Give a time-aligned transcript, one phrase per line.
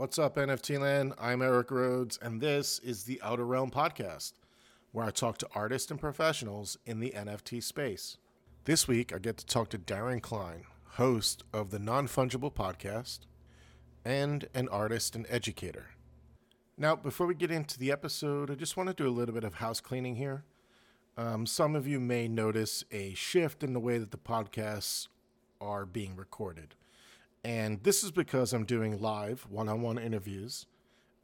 [0.00, 1.12] What's up, NFT Land?
[1.18, 4.32] I'm Eric Rhodes, and this is the Outer Realm Podcast,
[4.92, 8.16] where I talk to artists and professionals in the NFT space.
[8.64, 13.26] This week, I get to talk to Darren Kleine, host of the Non Fungible Podcast,
[14.02, 15.90] and an artist and educator.
[16.78, 19.44] Now, before we get into the episode, I just want to do a little bit
[19.44, 20.44] of house cleaning here.
[21.18, 25.08] Um, some of you may notice a shift in the way that the podcasts
[25.60, 26.74] are being recorded.
[27.42, 30.66] And this is because I'm doing live one on one interviews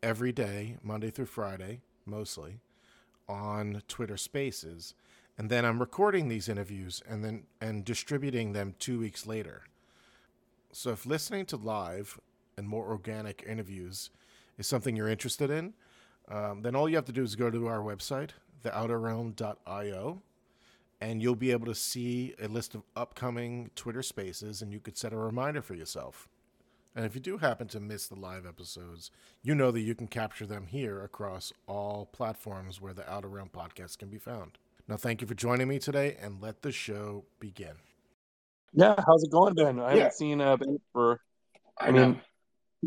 [0.03, 2.61] every day, Monday through Friday, mostly,
[3.29, 4.95] on Twitter Spaces.
[5.37, 9.65] And then I'm recording these interviews and then and distributing them two weeks later.
[10.73, 12.19] So if listening to live
[12.57, 14.11] and more organic interviews
[14.57, 15.75] is something you're interested in,
[16.29, 18.31] um, then all you have to do is go to our website,
[18.65, 20.23] theouterrealm.io,
[21.01, 24.97] and you'll be able to see a list of upcoming Twitter spaces and you could
[24.97, 26.29] set a reminder for yourself.
[26.95, 29.11] And if you do happen to miss the live episodes,
[29.43, 33.51] you know that you can capture them here across all platforms where the Outer Realm
[33.53, 34.53] podcast can be found.
[34.89, 37.75] Now, thank you for joining me today and let the show begin.
[38.73, 39.79] Yeah, how's it going, Ben?
[39.79, 39.97] I Yeah.
[39.97, 41.21] haven't seen uh, Ben for.
[41.79, 42.21] I, I mean,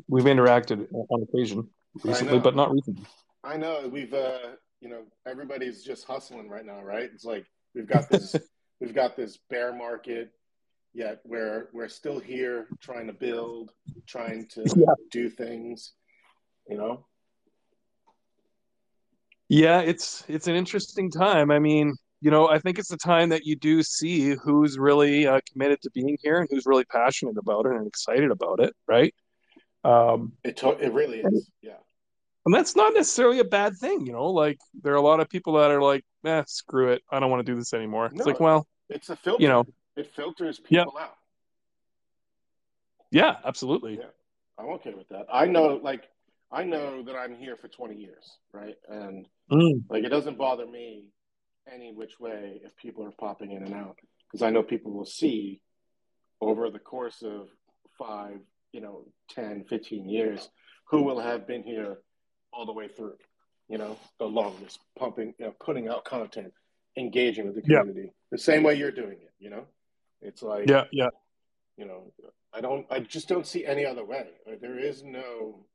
[0.08, 1.70] we've interacted on occasion
[2.04, 3.06] recently, but not recently.
[3.44, 4.40] I know we've, uh,
[4.82, 7.10] you know, everybody's just hustling right now, right?
[7.14, 8.36] It's like we've got this,
[8.80, 10.32] we've got this bear market,
[10.94, 13.72] yet we're we're still here trying to build,
[14.08, 14.94] trying to Yeah.
[15.12, 15.94] do things,
[16.68, 17.06] you know.
[19.48, 21.50] Yeah, it's it's an interesting time.
[21.52, 25.26] I mean, you know, I think it's the time that you do see who's really
[25.26, 28.76] uh, committed to being here and who's really passionate about it and excited about it,
[28.88, 29.14] right?
[29.84, 31.78] Um, It to- it really is, yeah.
[32.46, 34.28] And that's not necessarily a bad thing, you know.
[34.28, 37.30] Like there are a lot of people that are like, "Eh, screw it, I don't
[37.30, 39.42] want to do this anymore." It's like, well, It's a filter.
[39.42, 39.66] you know,
[39.96, 40.84] it filters Yeah.
[40.86, 41.16] people out.
[43.12, 43.98] yeah, absolutely.
[43.98, 44.10] Yeah.
[44.58, 45.26] I'm okay with that.
[45.32, 46.10] I know, like,
[46.52, 48.76] I know that I'm here for 20 years, right?
[48.88, 51.08] And Mm, like, it doesn't bother me
[51.72, 53.98] any which way if people are popping in and out
[54.28, 55.62] because I know people will see
[56.42, 57.50] over the course of
[57.98, 58.40] five,
[58.72, 60.50] you know, 10, 15 years
[60.86, 61.98] who will have been here
[62.52, 63.16] all the way through,
[63.68, 66.54] you know, the longest, pumping, you know, putting out content,
[66.98, 67.80] engaging with the Yeah.
[67.80, 69.66] community the same way you're doing it, you know?
[70.22, 71.10] It's like, yeah, yeah.
[71.78, 72.12] you know
[72.52, 75.66] i don't i just don't see any other way Like, there is no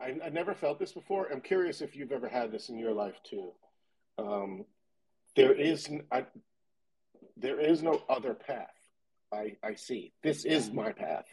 [0.00, 2.92] I, I never felt this before i'm curious if you've ever had this in your
[2.92, 3.52] life too
[4.18, 4.64] um,
[5.36, 6.24] there is I,
[7.36, 8.74] there is no other path
[9.32, 11.26] i i see this is my path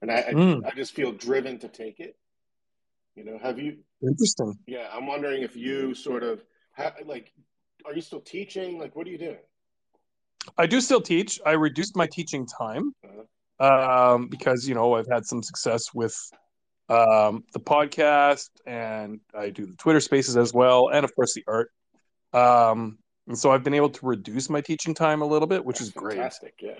[0.00, 0.64] and i I, Mm.
[0.64, 2.16] I just feel driven to take it
[3.18, 3.70] you know have you
[4.02, 4.56] Interesting.
[4.66, 6.44] yeah i'm wondering if you sort of
[6.76, 7.32] ha, like
[7.84, 9.42] are you still teaching like what are you doing
[10.56, 11.38] I do still teach.
[11.44, 14.14] I reduced my teaching time Uh-huh.
[14.14, 16.16] um, because you know I've had some success with
[16.88, 21.44] um, the podcast, and I do the Twitter Spaces as well, and of course the
[21.46, 21.68] art.
[22.32, 25.80] Um, and so I've been able to reduce my teaching time a little bit, which
[25.80, 26.16] That's is great.
[26.16, 26.78] fantastic yeah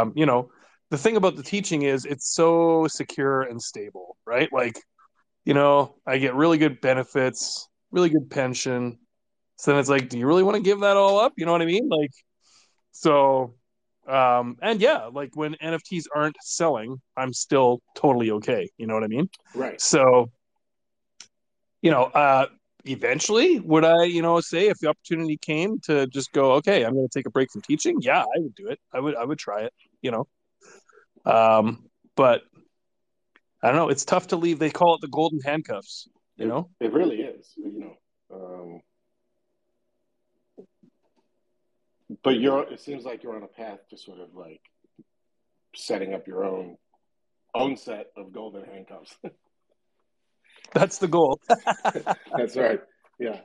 [0.00, 0.50] Um, you know,
[0.90, 4.50] the thing about the teaching is it's so secure and stable, right?
[4.52, 4.76] Like,
[5.44, 8.98] you know, I get really good benefits, really good pension.
[9.56, 11.32] So then it's like, do you really want to give that all up?
[11.36, 11.88] You know what I mean?
[11.88, 12.10] Like,
[12.92, 13.54] so,
[14.06, 18.68] um, and yeah, like when NFTs aren't selling, I'm still totally okay.
[18.76, 19.28] You know what I mean?
[19.54, 20.30] right So,
[21.80, 22.46] you know, uh,
[22.84, 26.94] eventually, would I, you know, say if the opportunity came to just go, okay, I'm
[26.94, 27.98] going to take a break from teaching?
[28.00, 28.78] Yeah, I would do it.
[28.92, 29.72] I would, I would try it.
[30.00, 30.26] You know,
[31.24, 31.84] um,
[32.16, 32.42] but
[33.62, 33.88] I don't know.
[33.88, 34.58] It's tough to leave.
[34.58, 36.08] They call it the golden handcuffs.
[36.36, 36.70] You know?
[36.80, 37.96] It really is, you know.
[38.34, 38.80] Um,
[42.22, 42.62] but you're.
[42.72, 44.60] It seems like you're on a path to sort of like
[45.74, 46.76] setting up your own
[47.54, 49.16] own set of golden handcuffs.
[50.72, 51.40] That's the goal.
[52.36, 52.80] That's right.
[53.18, 53.40] Yeah,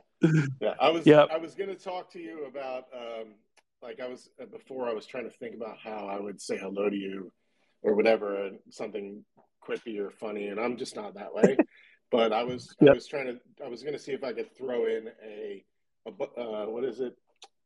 [0.60, 0.74] yeah.
[0.80, 1.06] I was.
[1.06, 1.28] Yep.
[1.30, 2.84] I was going to talk to you about.
[2.94, 3.34] Um,
[3.82, 4.88] like I was uh, before.
[4.88, 7.30] I was trying to think about how I would say hello to you,
[7.82, 9.24] or whatever, and something
[9.68, 11.56] quippy or funny, and I'm just not that way.
[12.10, 12.74] but I was.
[12.80, 13.64] I was trying to.
[13.64, 15.64] I was going to see if I could throw in a.
[16.06, 17.16] a uh, what is it?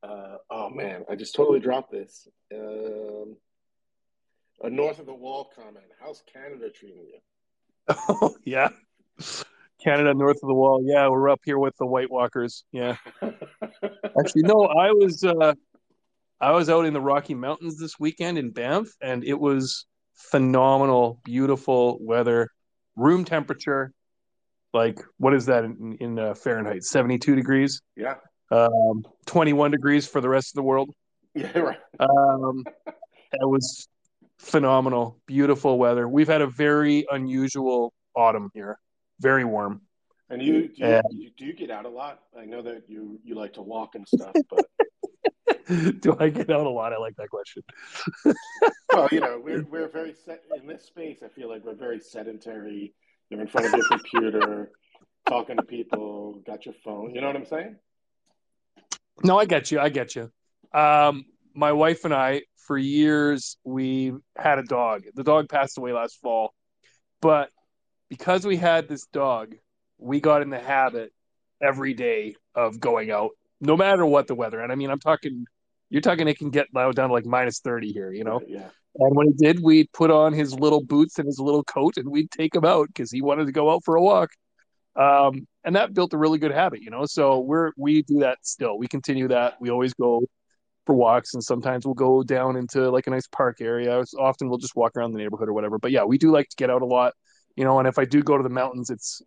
[0.03, 2.27] Uh, oh man, I just totally dropped this.
[2.53, 3.37] Um,
[4.63, 5.87] a north of the wall comment.
[6.01, 7.19] How's Canada treating you?
[7.89, 8.69] Oh yeah.
[9.83, 10.83] Canada north of the wall.
[10.85, 12.65] Yeah, we're up here with the White Walkers.
[12.73, 12.97] Yeah.
[13.23, 15.55] Actually, no, I was uh
[16.41, 21.21] I was out in the Rocky Mountains this weekend in Banff and it was phenomenal,
[21.25, 22.49] beautiful weather,
[22.97, 23.93] room temperature.
[24.73, 26.85] Like what is that in, in uh, Fahrenheit?
[26.85, 27.81] 72 degrees.
[27.97, 28.17] yeah.
[28.51, 30.91] Um 21 degrees for the rest of the world.
[31.35, 31.59] Yeah.
[31.59, 31.79] Right.
[31.99, 32.65] Um
[33.33, 33.89] it was
[34.39, 36.07] phenomenal, beautiful weather.
[36.07, 38.79] We've had a very unusual autumn here,
[39.21, 39.81] very warm.
[40.29, 42.21] And you do, you, do you get out a lot?
[42.39, 44.67] I know that you you like to walk and stuff, but
[46.01, 46.93] Do I get out a lot?
[46.93, 47.63] I like that question.
[48.93, 51.19] well, you know, we're we're very set in this space.
[51.25, 52.95] I feel like we're very sedentary.
[53.31, 54.71] You're in front of your computer,
[55.29, 57.15] talking to people, got your phone.
[57.15, 57.77] You know what I'm saying?
[59.23, 59.81] No, I get you.
[59.81, 60.31] I get you.
[60.73, 61.25] Um,
[61.55, 65.05] my wife and I, for years, we had a dog.
[65.15, 66.55] The dog passed away last fall,
[67.21, 67.51] but
[68.09, 69.55] because we had this dog,
[69.99, 71.13] we got in the habit
[71.63, 73.31] every day of going out,
[73.61, 74.61] no matter what the weather.
[74.61, 75.47] And I mean, I'm talking,
[75.93, 78.41] you're talking, it can get down to like minus 30 here, you know?
[78.47, 78.71] Yeah.
[78.97, 82.09] And when he did, we'd put on his little boots and his little coat and
[82.09, 84.31] we'd take him out because he wanted to go out for a walk.
[84.97, 87.05] Um, and that built a really good habit, you know.
[87.05, 88.79] So we're we do that still.
[88.79, 89.61] We continue that.
[89.61, 90.23] We always go
[90.87, 94.03] for walks and sometimes we'll go down into like a nice park area.
[94.19, 95.79] Often we'll just walk around the neighborhood or whatever.
[95.79, 97.13] But yeah, we do like to get out a lot,
[97.55, 99.21] you know, and if I do go to the mountains, it's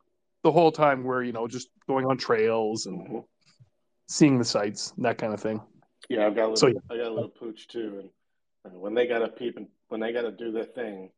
[0.43, 3.23] the whole time we're, you know, just going on trails and Mhm.
[4.07, 5.61] seeing the sights, that kind of thing.
[6.09, 6.79] Yeah, I've got a little, So, yeah.
[6.89, 8.09] I got a little pooch too,
[8.63, 11.09] and when they got to peep and when they got to do their thing,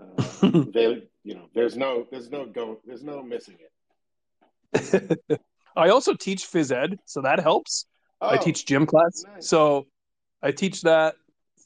[0.00, 0.22] uh,
[0.72, 5.40] they, you know, there's no, there's no go, there's no missing it.
[5.76, 7.86] I also teach phys ed, so that helps.
[8.20, 9.24] I Oh, teach gym class.
[9.34, 9.48] nice.
[9.48, 9.86] So
[10.42, 11.14] I teach that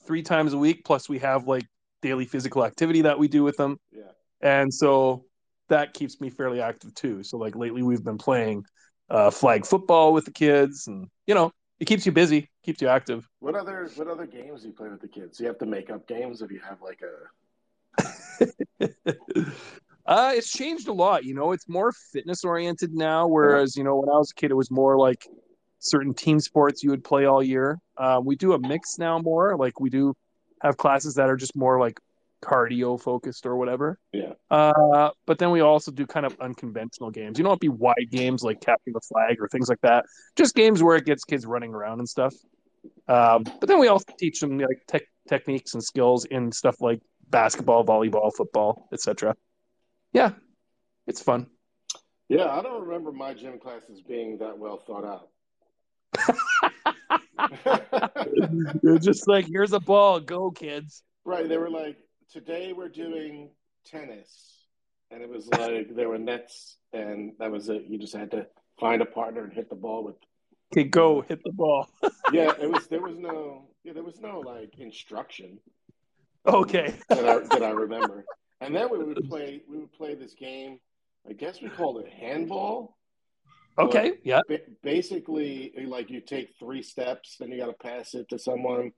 [0.06, 0.84] three times a week.
[0.84, 1.64] Plus, we have like
[2.02, 3.78] daily physical activity that we do with them.
[3.92, 4.02] Yeah.
[4.40, 5.24] And so
[5.68, 7.22] that keeps me fairly active too.
[7.22, 8.64] So, like lately, we've been playing
[9.10, 11.50] uh, flag football with the kids, and you know,
[11.84, 13.28] it keeps you busy, keeps you active.
[13.40, 15.38] What other, what other games do you play with the kids?
[15.38, 17.02] You have to make up games if you have like
[18.80, 18.86] a.
[20.06, 21.24] uh, it's changed a lot.
[21.24, 23.26] You know, it's more fitness oriented now.
[23.26, 25.28] Whereas, you know, when I was a kid, it was more like
[25.78, 27.78] certain team sports you would play all year.
[27.98, 29.54] Uh, we do a mix now more.
[29.58, 30.14] Like we do
[30.62, 32.00] have classes that are just more like
[32.44, 33.98] cardio focused or whatever.
[34.12, 34.34] Yeah.
[34.50, 37.38] Uh, but then we also do kind of unconventional games.
[37.38, 40.04] You don't be wide games like capturing the flag or things like that.
[40.36, 42.34] Just games where it gets kids running around and stuff.
[43.08, 47.00] Um, but then we also teach them like tech techniques and skills in stuff like
[47.30, 49.34] basketball, volleyball, football, etc.
[50.12, 50.32] Yeah,
[51.06, 51.46] it's fun.
[52.28, 55.28] Yeah, I don't remember my gym classes being that well thought out.
[58.82, 61.02] You're just like, here's a ball, go kids.
[61.24, 61.96] right, they were like,
[62.34, 63.48] today we're doing
[63.86, 64.66] tennis,
[65.10, 67.84] and it was like there were nets, and that was it.
[67.88, 68.46] You just had to
[68.78, 70.16] find a partner and hit the ball with.
[70.72, 71.88] Okay, go hit the ball.
[72.32, 72.86] Yeah, it was.
[72.86, 73.68] There was no.
[73.84, 75.58] Yeah, there was no like instruction.
[76.46, 76.94] okay.
[77.10, 78.24] that I, that I remember.
[78.62, 80.80] And then we would play we would play this game.
[81.28, 82.96] I guess we called it handball.
[83.78, 84.14] Okay.
[84.24, 84.40] Yeah.
[84.48, 88.92] Ba- basically, like you take three steps, then you got to pass it to someone.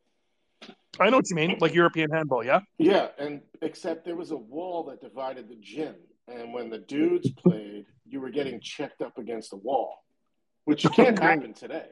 [0.99, 1.57] I know what you mean.
[1.61, 2.45] Like European handball.
[2.45, 2.61] Yeah.
[2.79, 5.95] Yeah, and except there was a wall that divided the gym,
[6.29, 9.99] and when the dudes played, you were getting checked up against the wall,
[10.65, 11.89] which can't happen today.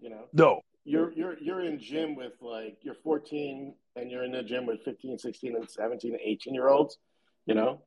[0.00, 0.60] You know, No.
[0.84, 4.82] you're you're you're in gym with like you're 14 and you're in the gym with
[4.84, 6.98] 15 16 and 17 and 18 year olds
[7.46, 7.80] you know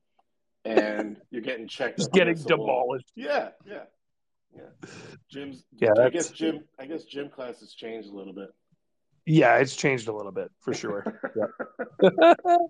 [0.65, 2.83] and you're getting checked Just getting against the wall.
[2.97, 3.11] demolished.
[3.15, 3.83] yeah yeah
[4.55, 4.89] yeah
[5.33, 8.49] gyms Yeah, i guess gym i guess gym class has changed a little bit
[9.29, 11.05] Yeah, it's changed a little bit for sure.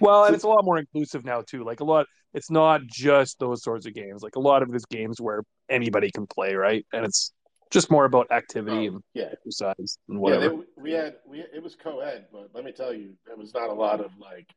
[0.00, 1.62] Well, and it's a lot more inclusive now too.
[1.62, 4.22] Like a lot, it's not just those sorts of games.
[4.22, 6.86] Like a lot of these games where anybody can play, right?
[6.92, 7.32] And it's
[7.70, 10.48] just more about activity Oh, and yeah exercise and yeah whatever.
[10.48, 13.68] they, we had we it was co-ed but let me tell you there was not
[13.68, 14.48] a lot of like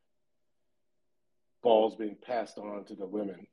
[1.62, 3.46] balls being passed on to the women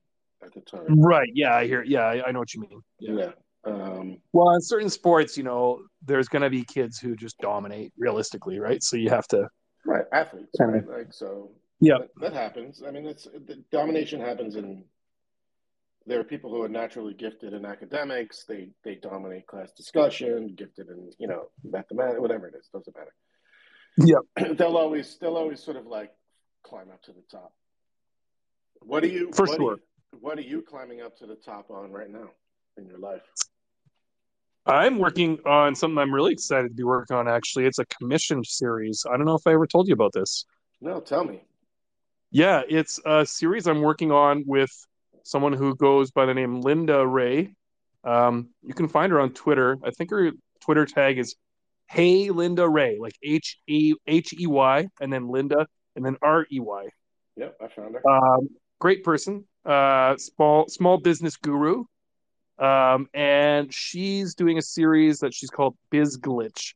[0.43, 1.29] at the time right?
[1.35, 1.83] Yeah, I hear.
[1.83, 2.81] Yeah, I, I know what you mean.
[2.99, 3.13] Yeah.
[3.13, 3.31] yeah
[3.65, 7.93] um Well, in certain sports, you know, there's going to be kids who just dominate
[7.97, 8.81] realistically, right?
[8.81, 9.47] So you have to.
[9.85, 10.73] Right, athletes, Kinda.
[10.79, 10.99] right?
[10.99, 11.51] Like so.
[11.79, 11.97] Yeah.
[11.99, 12.83] that, that happens.
[12.85, 14.85] I mean, it's the domination happens in.
[16.07, 18.45] There are people who are naturally gifted in academics.
[18.47, 20.55] They they dominate class discussion.
[20.55, 23.13] Gifted in you know mathematics, whatever it is, doesn't matter.
[23.97, 24.53] Yeah.
[24.57, 26.11] they'll always they'll always sort of like
[26.63, 27.53] climb up to the top.
[28.79, 29.31] What are you?
[29.33, 29.73] For what sure.
[29.73, 32.29] Are you, what are you climbing up to the top on right now
[32.77, 33.21] in your life?
[34.65, 37.27] I'm working on something I'm really excited to be working on.
[37.27, 39.05] Actually, it's a commissioned series.
[39.09, 40.45] I don't know if I ever told you about this.
[40.81, 41.41] No, tell me.
[42.31, 44.71] Yeah, it's a series I'm working on with
[45.23, 47.53] someone who goes by the name Linda Rey.
[48.03, 49.77] Um, you can find her on Twitter.
[49.83, 51.35] I think her Twitter tag is
[51.89, 56.45] Hey Linda Rey, like H E H E Y, and then Linda, and then R
[56.51, 56.87] E Y.
[57.35, 58.09] Yep, I found her.
[58.09, 58.47] Um,
[58.79, 61.83] great person, uh, small small business guru,
[62.61, 66.75] um, and she's doing a series that she's called Biz Glitch,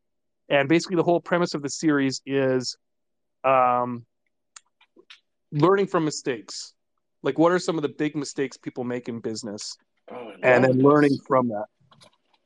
[0.49, 2.75] and basically the whole premise of the series is
[3.43, 4.05] um,
[5.51, 6.73] learning from mistakes.
[7.23, 9.77] Like, what are some of the big mistakes people make in business,
[10.11, 11.65] Oh, and then learning from that.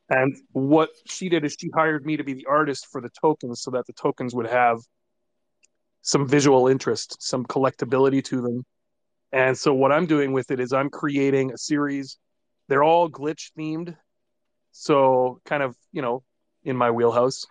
[0.08, 3.62] And what she did is she hired me to be the artist for the tokens,
[3.62, 4.78] so that the tokens would have
[6.02, 8.64] some visual interest, some collectability to them.
[9.32, 12.18] And so what I'm doing with it is I'm creating a series.
[12.70, 13.96] They're all glitch themed,
[14.70, 16.22] so kind of you know
[16.62, 17.44] in my wheelhouse.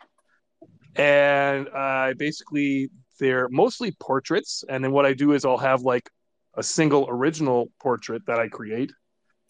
[0.96, 6.10] And I basically they're mostly portraits, and then what I do is I'll have like
[6.56, 8.94] a single original portrait that I create.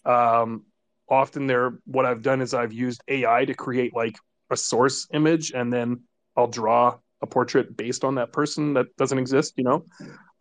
[0.05, 0.65] Um,
[1.07, 4.17] often they're what I've done is I've used AI to create like
[4.49, 6.01] a source image, and then
[6.35, 9.85] I'll draw a portrait based on that person that doesn't exist, you know.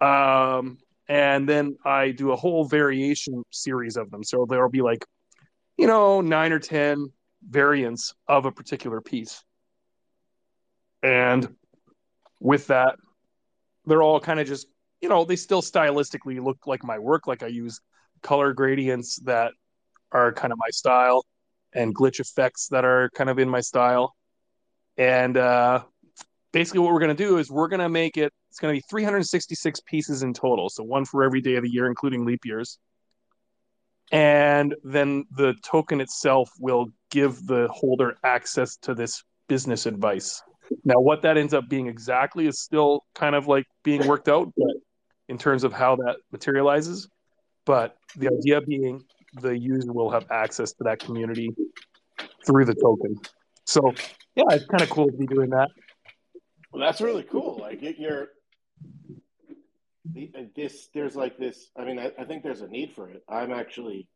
[0.01, 4.25] Um, and then I do a whole variation series of them.
[4.25, 5.05] So there'll be like,
[5.79, 7.07] you know, nine or ten
[7.49, 9.43] variants of a particular piece.
[11.03, 11.55] And
[12.41, 12.97] with that,
[13.87, 14.67] they're all kind of just,
[15.01, 17.27] you know, they still stylistically look like my work.
[17.27, 17.81] Like I use
[18.23, 19.53] color gradients that
[20.13, 21.25] are kind of my style
[21.73, 24.15] and glitch effects that are kind of in my style.
[24.97, 25.85] And uh,
[26.53, 28.77] basically, what we're going to do is we're going to make it, it's going to
[28.77, 30.69] be 366 pieces in total.
[30.69, 32.79] So one for every day of the year, including leap years.
[34.11, 40.43] And then the token itself will give the holder access to this business advice.
[40.85, 44.53] Now, what that ends up being exactly is still kind of like being worked out,
[44.57, 44.77] but
[45.29, 47.09] in terms of how that materializes.
[47.65, 49.03] But the idea being
[49.35, 51.51] the user will have access to that community
[52.47, 53.21] through the token.
[53.65, 53.93] So,
[54.35, 55.69] yeah, it's kind of cool to be doing that.
[56.73, 57.59] Well, that's really cool.
[57.61, 58.29] Like it, you're
[60.13, 60.89] the, this.
[60.95, 61.71] There's like this.
[61.77, 63.23] I mean, I, I think there's a need for it.
[63.29, 64.09] I'm actually.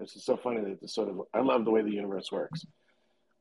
[0.00, 1.22] This is so funny that this sort of.
[1.32, 2.66] I love the way the universe works.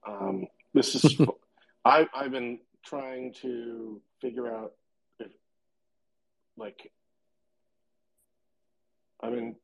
[0.07, 1.17] Um, this is.
[1.85, 4.73] I I've been trying to figure out
[5.19, 5.31] if,
[6.57, 6.91] like,
[9.21, 9.55] I've been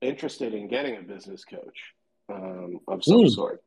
[0.00, 1.94] interested in getting a business coach
[2.32, 3.30] um, of some Mm.
[3.30, 3.62] sort,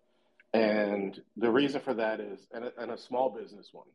[0.53, 3.87] and the reason for that is, and a, and a small business one.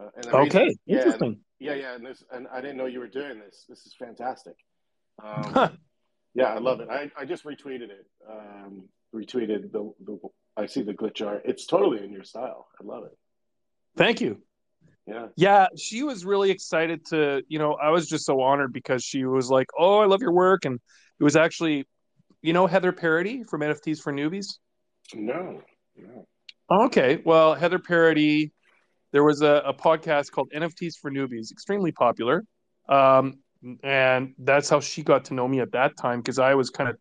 [0.00, 1.40] Uh, the reason- Okay, yeah, interesting.
[1.58, 3.64] yeah, yeah, and this, and I didn't know you were doing this.
[3.68, 4.54] This is fantastic.
[5.22, 5.70] Um, Huh.
[6.34, 6.88] yeah, I love it.
[6.90, 8.06] I, I just retweeted it.
[8.28, 10.18] Um, retweeted the, the
[10.56, 11.42] I see the glitch art.
[11.44, 12.66] It's totally in your style.
[12.80, 13.16] I love it.
[13.96, 14.40] Thank you.
[15.06, 15.26] Yeah.
[15.36, 19.24] Yeah, she was really excited to, you know, I was just so honored because she
[19.26, 20.80] was like, "Oh, I love your work," and
[21.20, 21.86] it was actually,
[22.42, 24.46] you know, Heather Parady from NFTs for Newbies.
[25.14, 25.60] No.
[25.96, 26.26] No.
[26.70, 28.50] Okay, well, Heather Parady,
[29.14, 32.44] there was a, a podcast called NFTs for Newbies, extremely popular,
[32.88, 33.38] um,
[33.84, 36.90] and that's how she got to know me at that time because I was kind
[36.90, 36.96] of,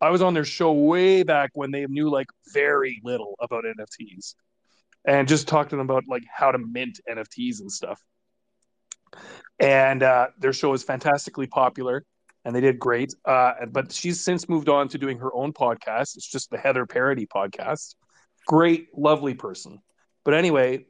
[0.00, 4.34] I was on their show way back when they knew like very little about NFTs,
[5.06, 8.00] and just talked to them about like how to mint NFTs and stuff.
[9.60, 12.04] And uh, their show is fantastically popular,
[12.44, 13.14] and they did great.
[13.24, 16.16] Uh, but she's since moved on to doing her own podcast.
[16.16, 17.94] It's just the Heather Parady podcast
[18.46, 19.78] great, lovely person.
[20.24, 20.86] But anyway,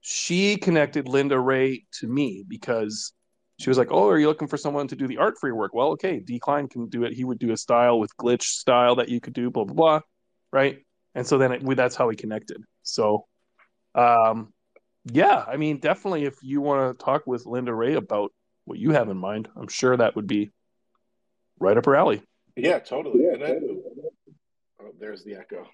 [0.00, 3.12] she connected Linda Rey to me because
[3.58, 5.56] she was like, "Oh, are you looking for someone to do the art for your
[5.56, 7.12] work?" Well, okay, Decline can do it.
[7.12, 10.00] He would do a style with glitch style that you could do, blah blah blah,
[10.52, 10.78] right?
[11.14, 12.62] And so then it, we, that's how we connected.
[12.82, 13.26] So,
[13.94, 14.52] um,
[15.04, 18.32] yeah, I mean, definitely, if you want to talk with Linda Rey about
[18.64, 20.52] what you have in mind, I'm sure that would be
[21.58, 22.22] right up her alley.
[22.56, 23.24] Yeah, totally.
[23.24, 23.54] Yeah,
[24.80, 25.66] oh, there's the echo.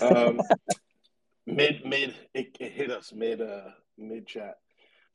[0.00, 0.40] um,
[1.46, 4.58] mid mid it, it hit us mid uh mid chat.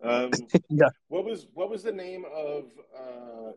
[0.03, 0.31] Um,
[0.69, 0.89] Yeah.
[1.07, 2.65] What was what was the name of
[2.97, 3.51] uh,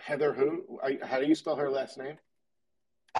[0.00, 0.32] Heather?
[0.32, 0.80] Who?
[0.82, 2.16] I, how do you spell her last name?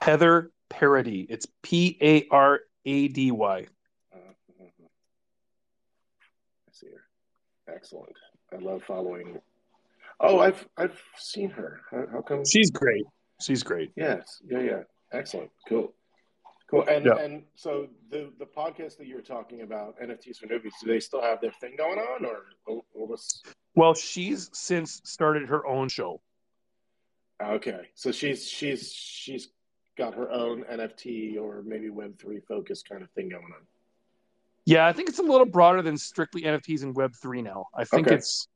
[0.03, 1.27] Heather Parady.
[1.29, 3.67] It's P A R A D Y.
[4.13, 4.17] Uh,
[4.61, 4.65] I
[6.73, 7.73] see her.
[7.75, 8.17] Excellent.
[8.53, 9.39] I love following.
[10.21, 11.81] Oh, I've I've seen her.
[11.91, 12.45] How, how come?
[12.45, 13.05] She's great.
[13.41, 13.93] She's great.
[13.97, 14.43] Yes.
[14.45, 14.61] Yeah.
[14.61, 14.83] Yeah.
[15.13, 15.51] Excellent.
[15.69, 15.95] Cool.
[16.73, 16.89] Cool.
[16.89, 17.17] And Yeah.
[17.19, 21.01] and so the the podcast that you were talking about, NFTs for newbies, do they
[21.01, 23.43] still have their thing going on, or, or, was?
[23.75, 26.23] Well, she's since started her own show.
[27.43, 29.49] Okay, so she's she's she's
[29.99, 33.67] got her own NFT or maybe Web three focus kind of thing going on.
[34.65, 37.67] Yeah, I think it's a little broader than strictly NFTs and Web3 now.
[37.75, 38.17] I think Okay.
[38.17, 38.49] it's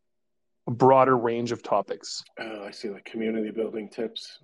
[0.67, 2.25] a broader range of topics.
[2.39, 4.39] Oh, I see, like community building tips.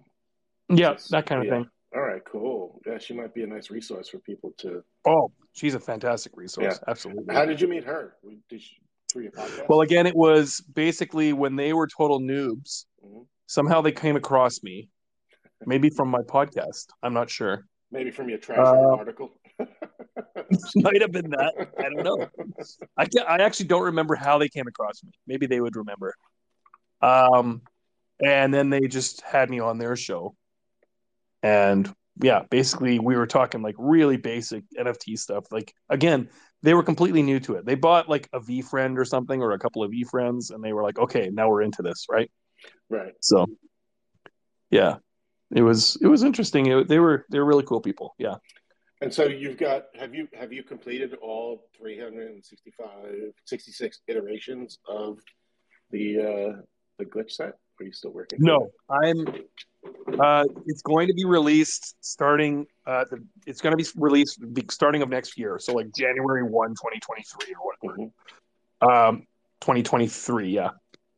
[0.69, 1.09] Yeah, Yes.
[1.09, 1.53] that kind of Yeah.
[1.63, 1.71] thing.
[1.95, 2.81] All right, cool.
[2.87, 4.83] Yeah, she might be a nice resource for people to.
[5.07, 6.79] Oh, she's a fantastic resource.
[6.81, 6.91] Yeah.
[6.91, 7.35] Absolutely.
[7.35, 8.15] How did you meet her?
[8.49, 8.77] Did she,
[9.13, 9.69] through your podcast?
[9.69, 13.27] Well, again, it was basically when they were total noobs, Mhm.
[13.47, 14.89] somehow they came across me.
[15.67, 16.87] Maybe from my podcast.
[17.03, 17.67] I'm not sure.
[17.93, 19.31] maybe from your trash Uh, article.
[20.77, 21.53] Might have been that.
[21.79, 22.27] I don't know.
[22.97, 25.11] I I actually don't remember how they came across me.
[25.27, 26.15] Maybe they would remember.
[27.03, 27.61] Um,
[28.25, 30.35] and then they just had me on their show,
[31.43, 35.47] and yeah, basically we were talking like really basic NFT stuff.
[35.51, 36.29] Like again,
[36.63, 37.67] they were completely new to it.
[37.67, 40.83] They bought like a VeeFriend or something or a couple of VeeFriends and they were
[40.83, 42.31] like, okay, now we're into this, right?
[42.89, 43.13] Right.
[43.21, 43.47] So,
[44.71, 44.97] yeah,
[45.55, 46.67] it was it was interesting.
[46.67, 48.15] It, they were they were really cool people.
[48.19, 48.37] Yeah.
[49.01, 55.19] And so you've got have you have you completed all 365 66 iterations of
[55.91, 56.63] the uh
[56.99, 57.55] the glitch set?
[57.81, 58.39] Are you still working?
[58.41, 59.27] No, I'm.
[60.21, 62.67] Uh, it's going to be released starting.
[62.87, 66.43] Uh, the, it's going to be released the starting of next year, so like January
[66.43, 68.11] one, 2023 or whatever.
[68.83, 68.89] Mm-hmm.
[68.89, 69.27] Um,
[69.61, 70.71] 2023, yeah.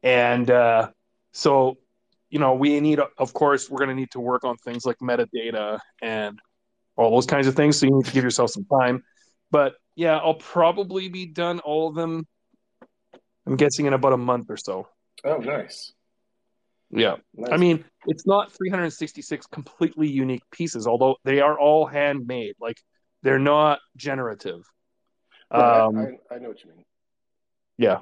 [0.02, 0.90] And uh,
[1.33, 1.78] so,
[2.30, 4.99] you know, we need, of course, we're going to need to work on things like
[4.99, 6.38] metadata and
[6.97, 7.78] all those kinds of things.
[7.78, 9.02] So you need to give yourself some time.
[9.50, 12.26] But yeah, I'll probably be done all of them.
[13.47, 14.88] I'm guessing in about a month or so.
[15.25, 15.92] Oh, nice.
[16.94, 17.16] Yeah.
[17.34, 17.50] Nice.
[17.52, 22.54] I mean, it's not 366 completely unique pieces, although they are all handmade.
[22.60, 22.80] Like
[23.22, 24.62] they're not generative.
[25.50, 25.96] um,
[26.30, 26.84] I, I, know what you mean.
[27.78, 28.00] Yeah.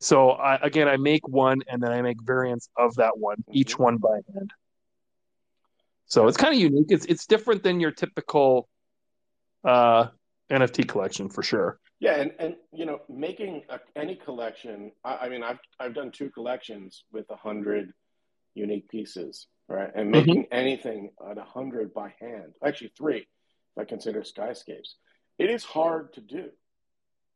[0.00, 3.56] So I, again, I make one and then I make variants of that one, mm-hmm.
[3.56, 4.50] each one by hand.
[6.06, 6.86] So it's kind of unique.
[6.88, 8.68] It's it's different than your typical
[9.64, 10.08] uh,
[10.50, 11.80] NFT collection for sure.
[11.98, 14.92] Yeah, and and you know, making a, any collection.
[15.04, 17.92] I, I, mean, I've I've done two collections with a hundred
[18.56, 19.90] unique pieces, right?
[19.94, 20.10] And mm-hmm.
[20.10, 20.54] making mm-hmm.
[20.54, 23.26] anything at a hundred by hand, actually three,
[23.76, 24.94] if I consider skyscapes,
[25.38, 26.48] it is hard to do.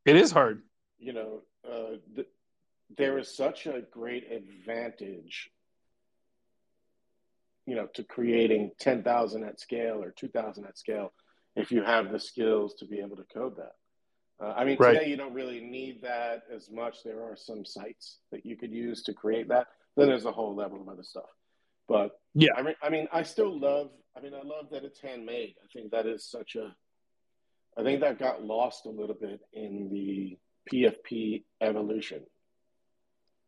[0.05, 0.63] It is hard.
[0.97, 2.25] You know, uh, the,
[2.97, 5.51] there is such a great advantage
[7.65, 11.13] you know to creating 10,000 at scale or 2,000 at scale
[11.55, 13.73] if you have the skills to be able to code that.
[14.43, 14.93] Uh, I mean, right.
[14.93, 17.03] today you don't really need that as much.
[17.03, 19.67] There are some sites that you could use to create that.
[19.97, 21.29] Then there's a whole level of other stuff.
[21.87, 23.89] But yeah, I mean, I mean, I still love.
[24.15, 25.55] I mean, I love that it's handmade.
[25.63, 26.73] I think that is such a.
[27.77, 30.37] I think that got lost a little bit in the
[30.71, 32.23] PFP evolution.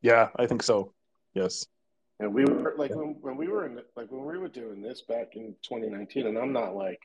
[0.01, 0.93] Yeah, I think so.
[1.33, 1.65] Yes.
[2.19, 5.01] And we were like when, when we were in like when we were doing this
[5.01, 6.99] back in 2019, and I'm not like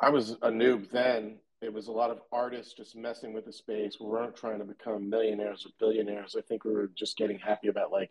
[0.00, 1.38] I was a noob then.
[1.62, 3.96] It was a lot of artists just messing with the space.
[3.98, 6.36] We weren't trying to become millionaires or billionaires.
[6.36, 8.10] I think we were just getting happy about like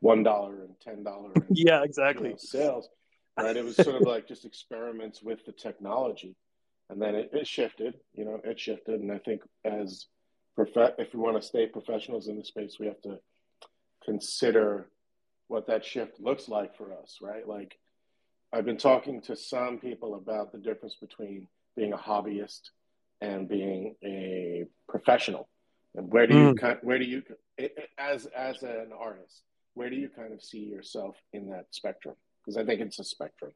[0.00, 1.30] one dollar and ten dollar.
[1.50, 2.28] yeah, exactly.
[2.28, 2.88] You know, sales,
[3.36, 3.56] right?
[3.56, 6.36] It was sort of like just experiments with the technology,
[6.88, 7.94] and then it, it shifted.
[8.12, 10.06] You know, it shifted, and I think as
[10.54, 13.18] prof- if we want to stay professionals in the space, we have to
[14.04, 14.88] consider
[15.48, 17.46] what that shift looks like for us, right?
[17.46, 17.78] Like,
[18.52, 22.70] I've been talking to some people about the difference between being a hobbyist
[23.24, 25.48] and being a professional.
[25.94, 26.78] And where do you mm.
[26.82, 27.22] where do you
[27.98, 29.42] as as an artist,
[29.74, 32.16] where do you kind of see yourself in that spectrum?
[32.40, 33.52] Because I think it's a spectrum.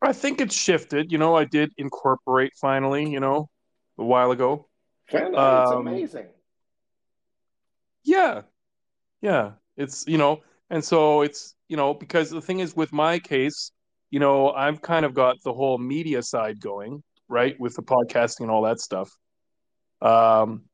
[0.00, 1.12] I think it's shifted.
[1.12, 3.10] You know, I did incorporate finally.
[3.10, 3.50] You know,
[3.98, 4.68] a while ago.
[5.10, 6.26] Fan um, it's amazing.
[8.04, 8.42] Yeah,
[9.20, 10.40] yeah, it's you know,
[10.70, 13.70] and so it's you know because the thing is with my case,
[14.10, 18.40] you know, I've kind of got the whole media side going right with the podcasting
[18.42, 19.10] and all that stuff.
[20.00, 20.64] Um,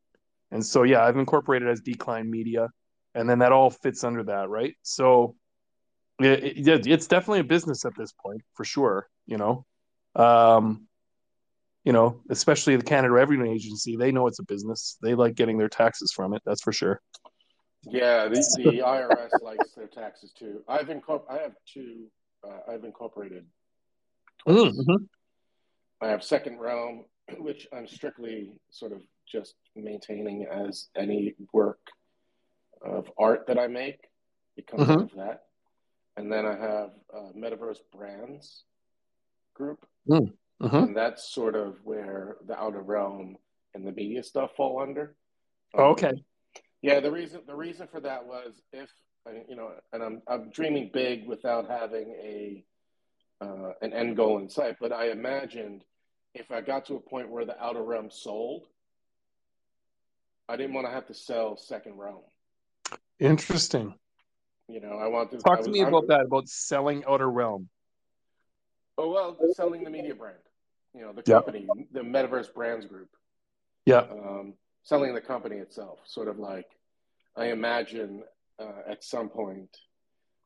[0.51, 2.69] and so yeah, I've incorporated as Decline Media,
[3.15, 4.75] and then that all fits under that, right?
[4.83, 5.35] So
[6.21, 9.09] it, it, it's definitely a business at this point for sure.
[9.27, 9.67] You know,
[10.15, 10.87] um,
[11.85, 14.97] you know, especially the Canada Revenue Agency, they know it's a business.
[15.03, 16.43] They like getting their taxes from it.
[16.45, 17.01] That's for sure.
[17.87, 20.63] Yeah, the, the IRS likes their taxes too.
[20.67, 22.07] I've incorpor- I have two.
[22.43, 23.45] Uh, I've incorporated.
[24.49, 25.05] Mm-hmm.
[26.05, 27.05] I have Second Realm,
[27.39, 31.81] which I'm strictly sort of just maintaining as any work
[32.85, 34.01] of art that I make.
[34.55, 35.01] becomes mm-hmm.
[35.01, 35.45] of that,
[36.17, 38.65] and then I have uh, Metaverse Brands
[39.55, 40.77] Group, mm-hmm.
[40.77, 43.37] and that's sort of where the Outer Realm
[43.75, 45.17] and the media stuff fall under.
[45.77, 46.13] Um, okay.
[46.83, 48.91] Yeah, the reason the reason for that was if
[49.49, 52.65] you know, and I'm I'm dreaming big without having a
[53.41, 54.77] uh, an end goal in sight.
[54.79, 55.83] But I imagined
[56.35, 58.67] if I got to a point where the outer realm sold,
[60.49, 62.23] I didn't want to have to sell second realm.
[63.19, 63.95] Interesting.
[64.69, 67.69] You know, I want to talk to me about that about selling outer realm.
[68.97, 70.39] Oh well, selling the media brand.
[70.95, 71.87] You know, the company, yep.
[71.93, 73.09] the Metaverse Brands Group.
[73.85, 74.07] Yeah.
[74.11, 76.67] Um, selling the company itself, sort of like
[77.37, 78.23] I imagine
[78.59, 79.77] uh, at some point.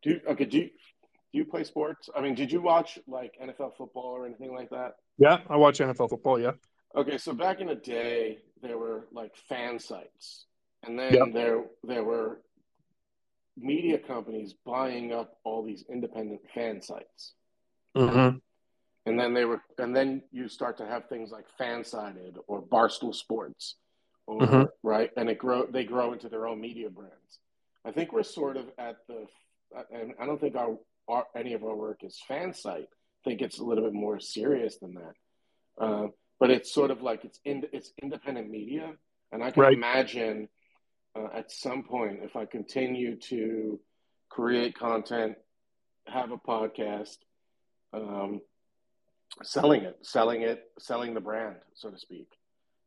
[0.02, 0.44] Do you, okay?
[0.44, 2.08] Do you, do you play sports?
[2.16, 4.94] I mean, did you watch like NFL football or anything like that?
[5.18, 6.40] Yeah, I watch NFL football.
[6.40, 6.52] Yeah.
[6.94, 10.46] Okay, so back in the day, there were like fan sites,
[10.84, 11.32] and then Yep.
[11.32, 12.40] there there were
[13.56, 17.34] media companies buying up all these independent fan sites,
[17.96, 18.38] Mm-hmm.
[19.06, 23.14] and then they were, and then you start to have things like Fansided or Barstool
[23.14, 23.76] Sports,
[24.26, 24.68] or Mhm.
[24.82, 27.40] right, and it grow they grow into their own media brands.
[27.84, 29.26] I think we're sort of at the,
[29.90, 30.78] and I don't think our,
[31.08, 32.88] our any of our work is fan site.
[33.24, 35.14] Think it's a little bit more serious than that.
[35.84, 36.06] Uh,
[36.40, 38.92] but it's sort of like it's in, it's independent media,
[39.32, 39.74] and I can Right.
[39.74, 40.48] imagine
[41.16, 43.80] uh, at some point if I continue to
[44.28, 45.36] create content,
[46.06, 47.16] have a podcast,
[47.92, 48.40] um,
[49.42, 52.28] selling it, selling it, selling the brand, so to speak,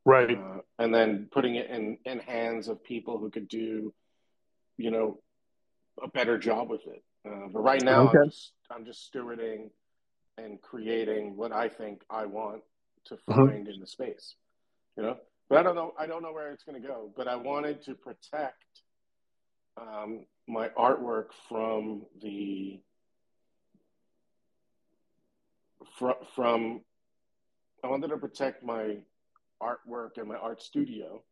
[0.05, 0.37] Right.
[0.37, 3.93] uh, and then putting it in in hands of people who could do,
[4.77, 5.21] you know,
[6.01, 7.03] a better job with it.
[7.27, 8.17] Uh, but right now, Okay.
[8.19, 9.69] I'm just I'm just stewarding
[10.43, 12.63] and creating what I think I want
[13.05, 13.47] to Mhm.
[13.47, 14.35] find in the space,
[14.97, 15.17] you know.
[15.49, 15.93] But I don't know.
[15.97, 17.11] I don't know where it's going to go.
[17.15, 18.81] But I wanted to protect
[19.77, 22.81] um, my artwork from the
[25.97, 26.81] from from.
[27.83, 28.97] I wanted to protect my
[29.61, 31.23] artwork and my art studio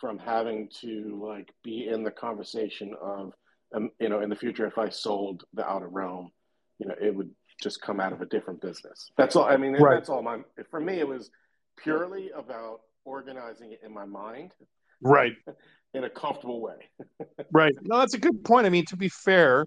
[0.00, 3.32] from having to like be in the conversation of
[3.74, 6.30] um, you know in the future if i sold the outer realm
[6.78, 9.72] you know it would just come out of a different business that's all i mean
[9.72, 9.94] Right.
[9.94, 10.38] that's all my
[10.70, 11.30] for me it was
[11.76, 14.52] purely about organizing it in my mind
[15.00, 15.32] Right.
[15.94, 16.88] in a comfortable way
[17.52, 17.74] Right.
[17.82, 18.66] No, that's a good point.
[18.66, 19.64] I mean, to be fair,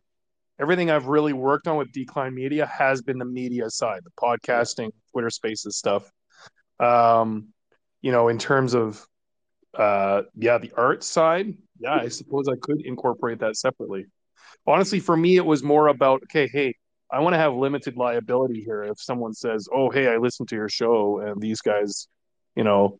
[0.60, 4.92] everything I've really worked on with Decline Media has been the media side, the podcasting,
[5.12, 6.12] Twitter Spaces stuff.
[6.80, 7.48] Um,
[8.02, 9.06] you know, in terms of
[9.74, 14.06] uh yeah, the art side, yeah, I suppose I could incorporate that separately.
[14.68, 16.76] Honestly, for me it was more about, okay, hey,
[17.12, 20.56] I want to have limited liability here if someone says, "Oh, hey, I listened to
[20.56, 22.08] your show and these guys,
[22.56, 23.00] you know,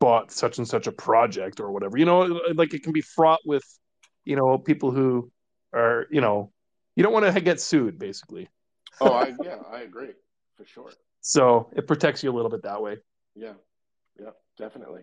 [0.00, 1.96] bought such and such a project or whatever.
[1.96, 2.20] You know,
[2.54, 3.62] like it can be fraught with,
[4.24, 5.30] you know, people who
[5.72, 6.50] are, you know,
[6.96, 8.48] you don't want to get sued, basically.
[9.00, 10.12] oh i yeah i agree
[10.56, 12.98] for sure So it protects you a little bit that way.
[13.34, 13.54] yeah
[14.20, 15.02] yeah definitely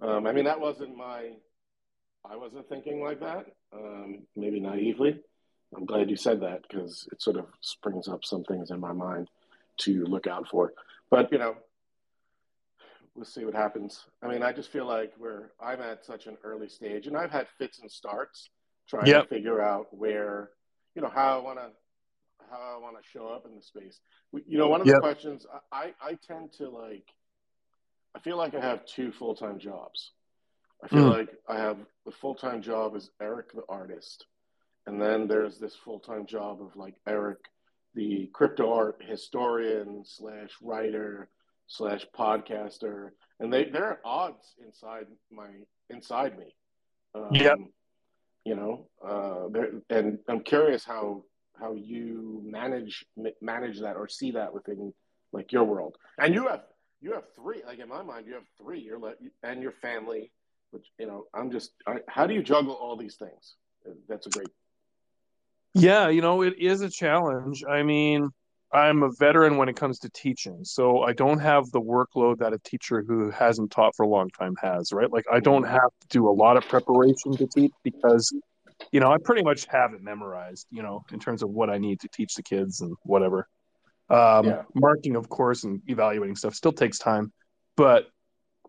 [0.00, 1.30] um, i mean that wasn't my
[2.24, 5.18] i wasn't thinking like that um, maybe naively
[5.76, 8.92] i'm glad you said that because it sort of springs up some things in my
[8.92, 9.28] mind
[9.76, 10.72] to look out for
[11.10, 11.56] but you know
[13.14, 16.36] we'll see what happens i mean i just feel like we're i'm at such an
[16.44, 18.50] early stage and i've had fits and starts
[18.88, 19.22] trying Yep.
[19.28, 20.50] to figure out where
[20.94, 21.70] you know how i want to
[22.50, 24.00] how i want to show up in the space
[24.32, 25.00] We- you know one of the Yep.
[25.00, 27.06] questions I, I i tend to like
[28.14, 30.12] i feel like i have two full-time jobs
[30.84, 31.18] i feel Mm.
[31.18, 34.26] like i have the full-time job is eric the artist
[34.86, 37.38] and then there's this full-time job of like eric
[37.94, 41.28] the crypto art historian slash writer
[41.66, 43.10] slash podcaster.
[43.40, 45.48] And they there are odds inside my
[45.90, 46.54] inside me.
[47.14, 47.58] Um, Yep.
[48.44, 49.48] you know uh
[49.88, 51.22] and i'm curious how
[51.58, 53.06] how you manage
[53.40, 54.92] manage that or see that within
[55.32, 55.96] like your world.
[56.18, 56.64] And you have
[57.00, 60.32] you have three like in my mind you have three you're like and your family
[60.70, 63.54] which you know i'm just I, how do you juggle all these things?
[64.08, 64.50] That's a great
[65.74, 67.64] Yeah, you know, it is a challenge.
[67.68, 68.30] I mean,
[68.72, 72.52] I'm a veteran when it comes to teaching, so I don't have the workload that
[72.52, 75.10] a teacher who hasn't taught for a long time has, right?
[75.10, 78.32] Like, I don't have to do a lot of preparation to teach because,
[78.92, 81.78] you know, I pretty much have it memorized, you know, in terms of what I
[81.78, 83.48] need to teach the kids and whatever.
[84.10, 84.62] Um, Yeah.
[84.74, 87.32] Marking, of course, and evaluating stuff still takes time,
[87.76, 88.08] but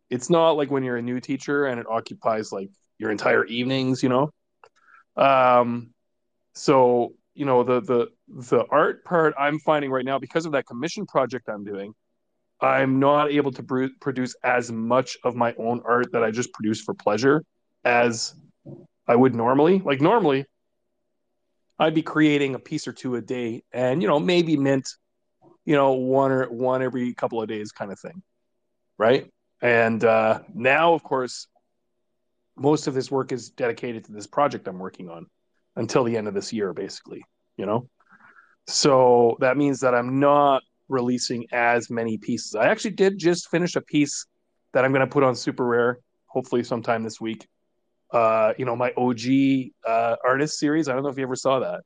[0.09, 4.03] it's not like when you're a new teacher and it occupies like your entire evenings,
[4.03, 4.29] you know.
[5.17, 5.94] Um,
[6.55, 8.07] so you know the the
[8.49, 11.93] the art part i'm finding right now because of that commission project i'm doing
[12.61, 16.51] i'm not able to bru- produce as much of my own art that i just
[16.53, 17.43] produce for pleasure
[17.83, 18.33] as
[19.07, 19.79] i would normally.
[19.79, 20.45] Like normally
[21.79, 24.89] i'd be creating a piece or two a day and you know maybe mint
[25.65, 28.23] you know one or one every couple of days kind of thing
[28.97, 29.29] right?
[29.61, 31.47] And uh now of course
[32.55, 35.27] most of this work is dedicated to this project i'm working on
[35.75, 37.23] until the end of this year, basically,
[37.57, 37.89] you know?
[38.67, 42.55] So that means that I'm not releasing as many pieces.
[42.55, 44.25] I actually did just finish a piece
[44.73, 47.47] that I'm going to put on Super Rare, hopefully sometime this week.
[48.11, 49.21] Uh, you know, my OG
[49.87, 50.87] uh, artist series.
[50.87, 51.81] I don't know if you ever saw that.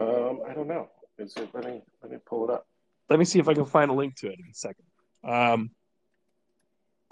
[0.00, 2.64] um i don't know is it let me let me pull it up
[3.10, 4.86] Let me see if I can find a link to it in a second.
[5.22, 5.70] Um,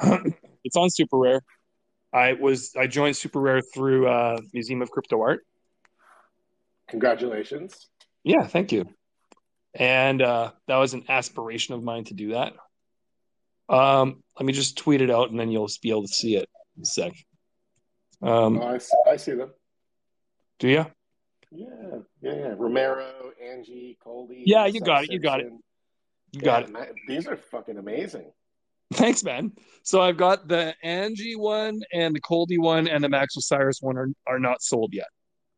[0.65, 1.43] it's on Super Rare.
[2.12, 5.40] I was I joined Super Rare through uh, Museum of Crypto Art,
[6.88, 7.88] Congratulations.
[8.25, 8.87] Yeah, thank you.
[9.75, 12.55] And uh, that was an aspiration of mine to do that.
[13.68, 16.49] Um, let me just tweet it out and then you'll be able to see it
[16.77, 17.12] in a sec.
[18.23, 19.51] Um, Oh, I, see, I see them.
[20.59, 20.87] do you?
[21.51, 21.66] Yeah,
[22.23, 22.55] yeah, yeah.
[22.57, 24.42] Romero, Angie, Coldie.
[24.47, 25.53] Yeah, you got it, you got it.
[26.33, 26.94] You got Yeah, it.
[27.07, 28.33] these are fucking amazing.
[28.92, 29.53] Thanks, man.
[29.83, 33.96] So I've got the Angie one and the Coldie one and the Max Osiris one
[33.96, 35.09] are, are not sold yet.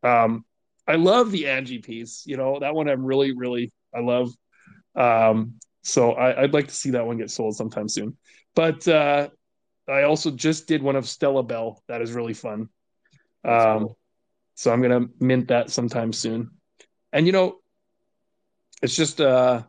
[0.03, 0.45] Um,
[0.87, 2.25] I love the Angie piece.
[2.27, 4.31] You know, that one I'm really, really, I love.
[4.97, 8.17] Um, so I, I'd like to see that one get sold sometime soon.
[8.55, 9.29] But uh,
[9.89, 11.77] I also just did one of Stellabelle.
[11.89, 12.69] That is really fun.
[13.45, 13.99] Um, cool.
[14.55, 16.51] so I'm gonna mint that sometime soon.
[17.13, 17.57] And you know,
[18.83, 19.63] it's just uh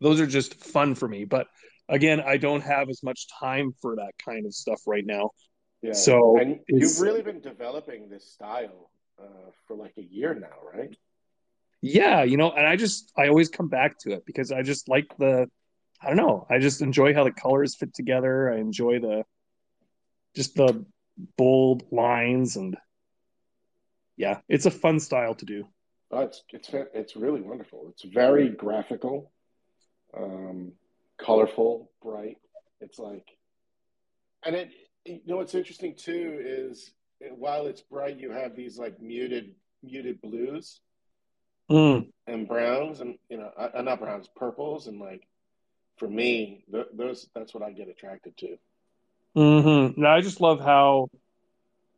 [0.00, 1.24] those are just fun for me.
[1.24, 1.46] But
[1.92, 5.30] again, I don't have as much time for that kind of stuff right now.
[5.82, 5.92] Yeah.
[5.92, 8.90] So and you've really been developing this style
[9.22, 10.96] uh, for like a year now, right?
[11.82, 14.88] Yeah, you know, and I just I always come back to it because I just
[14.88, 15.48] like the
[16.00, 18.52] I don't know, I just enjoy how the colors fit together.
[18.52, 19.24] I enjoy the
[20.34, 20.84] just the
[21.36, 22.76] bold lines and
[24.16, 25.66] yeah, it's a fun style to do.
[26.10, 27.86] Oh, it's it's it's really wonderful.
[27.88, 29.32] It's very graphical,
[30.16, 30.72] um,
[31.24, 32.38] colorful, bright.
[32.80, 33.26] It's like,
[34.44, 34.70] and it
[35.04, 36.92] you know what's interesting too is
[37.36, 40.80] while it's bright, you have these like muted muted blues
[41.70, 42.10] Mm.
[42.26, 45.26] and browns, and you know, uh, not browns, purples, and like
[45.96, 48.56] for me, th- those that's what I get attracted to.
[49.36, 50.00] Mm-hmm.
[50.00, 51.08] Now I just love how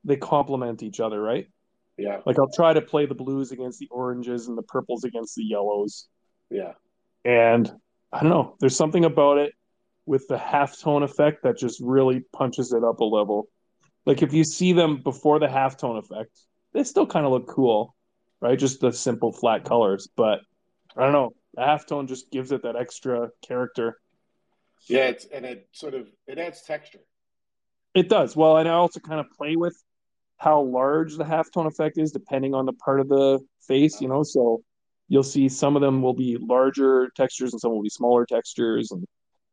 [0.05, 1.49] they complement each other, right?
[1.97, 5.35] Yeah, Like I'll try to play the blues against the oranges and the purples against
[5.35, 6.09] the yellows.
[6.51, 6.73] yeah,
[7.25, 7.73] And
[8.15, 9.53] I don't know, there's something about it
[10.07, 13.49] with the halftone effect that just really punches it up a level.
[14.07, 16.31] Like if you see them before the halftone effect,
[16.73, 17.97] they still kind of look cool,
[18.41, 18.57] right?
[18.57, 20.09] Just the simple flat colors.
[20.17, 20.41] But
[20.97, 23.99] I don't know, the halftone just gives it that extra character.
[24.87, 25.09] yeah.
[25.09, 27.01] It's and it sort of it adds texture.
[27.95, 28.37] It does.
[28.37, 29.77] Well, and I also kind of play with
[30.37, 34.23] how large the halftone effect is depending on the part of the face, you know.
[34.23, 34.63] So
[35.09, 38.91] you'll see some of them will be larger textures and some will be smaller textures
[38.91, 39.05] and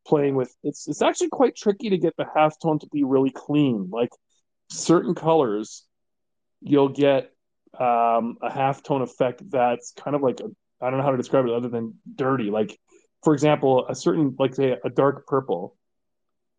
[0.07, 3.89] playing with it's it's actually quite tricky to get the halftone to be really clean.
[3.91, 4.09] Like
[4.69, 5.85] certain colors,
[6.61, 7.31] you'll get
[7.79, 10.45] um, a halftone effect that's kind of like a,
[10.81, 12.49] I don't know how to describe it other than dirty.
[12.49, 12.77] Like
[13.23, 15.75] for example, a certain like say a dark purple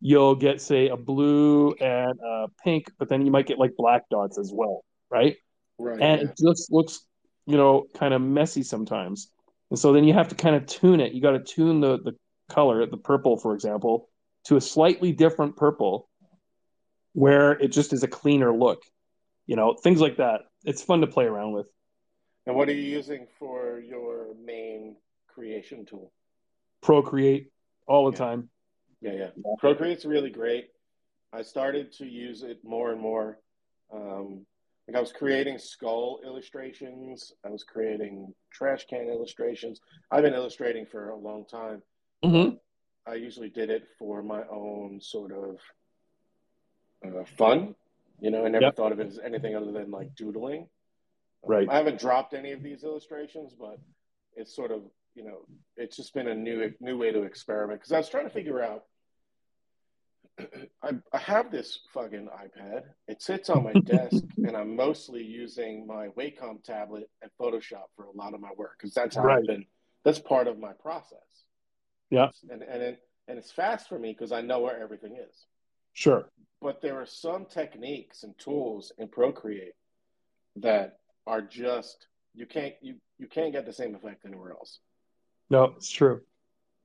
[0.03, 4.03] you'll get say a blue and a pink, but then you might get like black
[4.11, 5.37] dots as well, right?
[5.79, 6.01] Right.
[6.01, 6.29] And yeah.
[6.29, 7.07] it just looks,
[7.47, 9.31] you know, kind of messy sometimes.
[9.71, 11.13] And so then you have to kind of tune it.
[11.13, 12.17] You got to tune the the
[12.49, 14.09] color, the purple, for example,
[14.45, 16.09] to a slightly different purple,
[17.15, 18.83] where it just is a cleaner look.
[19.47, 20.43] You know, things like that.
[20.65, 21.67] It's fun to play around with.
[22.47, 24.97] And what are you using for your main
[25.29, 26.13] creation tool?
[26.81, 27.51] Procreate
[27.87, 28.25] all the Yeah.
[28.25, 28.51] time.
[29.01, 29.31] Yeah, yeah.
[29.59, 30.71] Procreate's really great.
[31.33, 33.41] I started to use it more and more.
[33.93, 34.47] Um,
[34.89, 37.33] like I was creating skull illustrations.
[37.45, 39.81] I was creating trash can illustrations.
[40.11, 41.83] I've been illustrating for a long time.
[42.25, 42.57] Mm-hmm.
[43.07, 45.57] I usually did it for my own sort of
[47.05, 47.75] uh, fun.
[48.21, 48.77] You know, I never Yep.
[48.77, 50.63] thought of it as anything other than like doodling.
[50.63, 50.69] Um,
[51.45, 51.69] Right.
[51.69, 53.79] I haven't dropped any of these illustrations, but
[54.37, 54.83] it's sort of
[55.15, 55.45] you know
[55.77, 58.63] it's just been a new new way to experiment because I was trying to figure
[58.63, 58.85] out.
[60.83, 62.83] I, I have this fucking iPad.
[63.09, 68.05] It sits on my desk, and I'm mostly using my Wacom tablet and Photoshop for
[68.05, 69.39] a lot of my work because that's how Right.
[69.39, 69.67] I've been.
[70.05, 71.19] That's part of my process.
[72.11, 72.31] Yeah.
[72.51, 75.47] and and it, and it's fast for me because I know where everything is.
[75.93, 76.29] Sure.
[76.61, 79.75] But there are some techniques and tools in Procreate
[80.57, 84.81] that are just you can't you you can't get the same effect anywhere else.
[85.51, 86.23] No, it's true.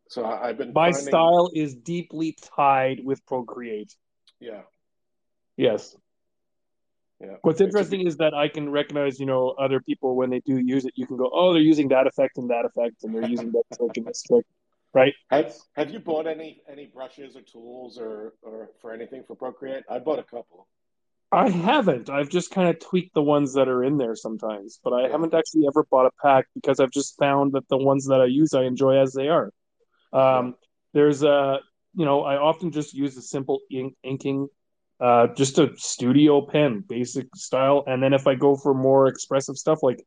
[0.10, 3.96] So I, I've been My finding, style is deeply tied with Procreate.
[4.40, 4.62] Yeah,
[5.58, 5.96] Yes.
[7.20, 7.36] yeah.
[7.42, 10.86] What's interesting is that I can recognize, you know, other people when they do use
[10.86, 10.94] it.
[10.96, 13.64] You can go, oh, they're using that effect and that effect, and they're using that
[13.76, 14.46] trick and this trick,
[14.94, 15.14] right?
[15.30, 19.84] Have Have you bought any any brushes or tools or or for anything for Procreate?
[19.90, 20.68] I bought a couple.
[21.32, 22.10] I haven't.
[22.10, 25.12] I've just kind of tweaked the ones that are in there sometimes, but I Yeah.
[25.12, 28.26] haven't actually ever bought a pack because I've just found that the ones that I
[28.26, 29.52] use I enjoy as they are.
[30.14, 30.56] Um,
[30.94, 31.60] There's a,
[31.94, 34.48] you know, I often just use a simple ink, inking,
[35.00, 39.58] uh, just a studio pen, basic style, and then if I go for more expressive
[39.58, 40.04] stuff, like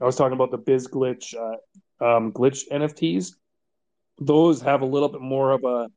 [0.00, 3.32] I was talking about the Biz Glitch, uh, um, glitch NFTs,
[4.18, 5.88] those have a little bit more of a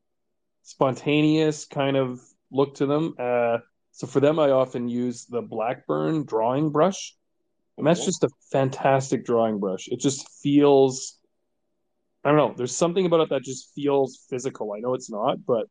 [0.64, 3.16] spontaneous kind of look to them.
[3.20, 3.58] Uh,
[3.92, 7.16] so for them, I often use the Blackburn drawing brush.
[7.78, 9.88] And that's just a fantastic drawing brush.
[9.88, 11.17] It just feels
[12.28, 14.74] I don't know, there's something about it that just feels physical.
[14.74, 15.68] I know it's not, but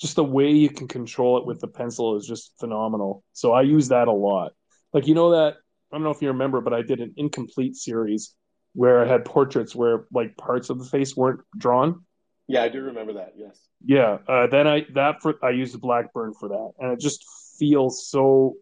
[0.00, 3.24] just the way you can control it with the pencil is just phenomenal.
[3.32, 4.52] So I use that a lot.
[4.92, 5.54] Like you know that
[5.90, 8.36] I don't know if you remember, but I did an incomplete series
[8.74, 12.04] where I had portraits where like parts of the face weren't drawn.
[12.46, 13.32] Yeah, I do remember that.
[13.36, 13.58] Yes.
[13.84, 14.18] Yeah.
[14.28, 17.26] Uh, then I that for I used Blackburn for that, and it just
[17.58, 18.54] feels so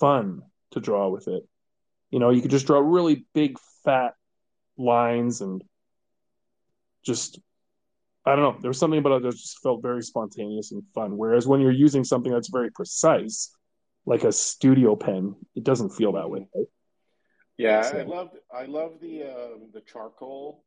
[0.00, 1.44] fun to draw with it.
[2.10, 4.12] You know, you could just draw really big, fat
[4.76, 5.62] lines and
[7.04, 7.40] just
[8.24, 8.60] I don't know.
[8.60, 11.16] There was something about it that just felt very spontaneous and fun.
[11.16, 13.50] Whereas when you're using something that's very precise,
[14.06, 16.46] like a studio pen, it doesn't feel that way.
[16.54, 16.66] Right?
[17.58, 17.98] Yeah, so.
[17.98, 20.64] I love I love the um, the charcoal,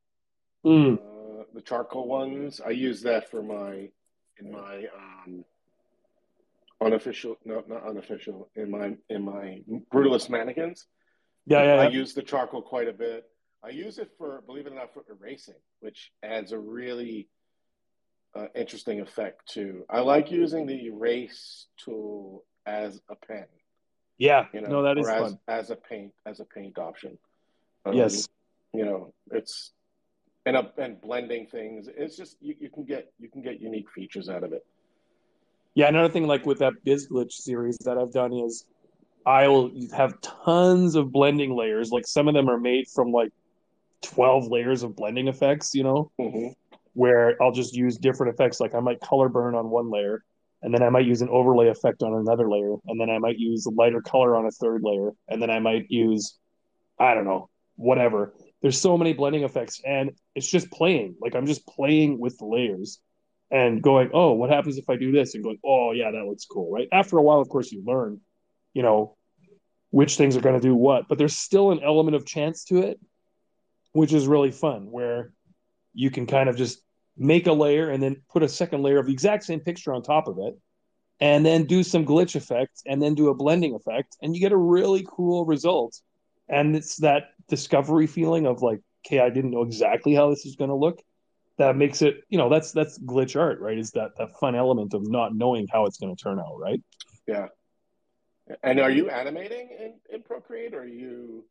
[0.66, 0.96] mm.
[0.96, 2.62] uh, the charcoal ones.
[2.66, 3.90] I use that for my
[4.38, 5.46] in my um,
[6.82, 9.62] unofficial, no, not unofficial, in my in my
[9.94, 10.88] brutalist mannequins.
[11.46, 11.82] Yeah, yeah, yeah.
[11.82, 13.26] I use the charcoal quite a bit.
[13.66, 17.28] I use it for, believe it or not, for erasing, which adds a really
[18.36, 19.86] uh, interesting effect too.
[19.90, 23.46] I like using the erase tool as a pen.
[24.18, 27.18] Yeah, you know, no, that is as, fun as a paint as a paint option.
[27.86, 28.28] Um, yes,
[28.74, 29.74] you know it's
[30.46, 31.90] and a, and blending things.
[31.98, 34.66] It's just you, you can get you can get unique features out of it.
[35.74, 38.66] Yeah, another thing like with that BizGlitch series that I've done is
[39.26, 41.92] I'll have tons of blending layers.
[41.92, 43.34] Like some of them are made from like
[44.06, 46.50] 12 layers of blending effects, you know, mm-hmm.
[46.94, 48.60] where I'll just use different effects.
[48.60, 50.24] Like I might color burn on one layer,
[50.62, 53.38] and then I might use an overlay effect on another layer, and then I might
[53.38, 56.38] use a lighter color on a third layer, and then I might use,
[57.00, 58.34] I don't know, whatever.
[58.62, 61.16] There's so many blending effects, and it's just playing.
[61.22, 63.00] Like I'm just playing with the layers
[63.52, 65.36] and going, oh, what happens if I do this?
[65.36, 66.88] And going, oh, yeah, that looks cool, right?
[66.92, 68.20] After a while, of course, you learn,
[68.74, 69.16] you know,
[69.92, 72.80] which things are going to do what, but there's still an element of chance to
[72.80, 73.00] it
[73.96, 75.32] which is really fun where
[75.94, 76.82] you can kind of just
[77.18, 80.02] make a layer and then put a second layer of the exact same picture on
[80.04, 80.54] top of it
[81.22, 84.52] and then do some glitch effect and then do a blending effect and you get
[84.52, 86.02] a really cool result.
[86.50, 90.56] And it's that discovery feeling of like okay i didn't know exactly how this is
[90.56, 91.00] going to look
[91.58, 93.78] that makes it you know that's that's glitch art right?
[93.78, 96.82] Is that that fun element of not knowing how it's going to turn out right?
[97.28, 97.48] Yeah.
[98.62, 101.46] And are you animating in, in procreate or are you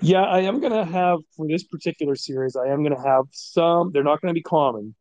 [0.00, 2.56] yeah, I am gonna have for this particular series.
[2.56, 3.92] I am gonna have some.
[3.92, 4.94] They're not gonna be common.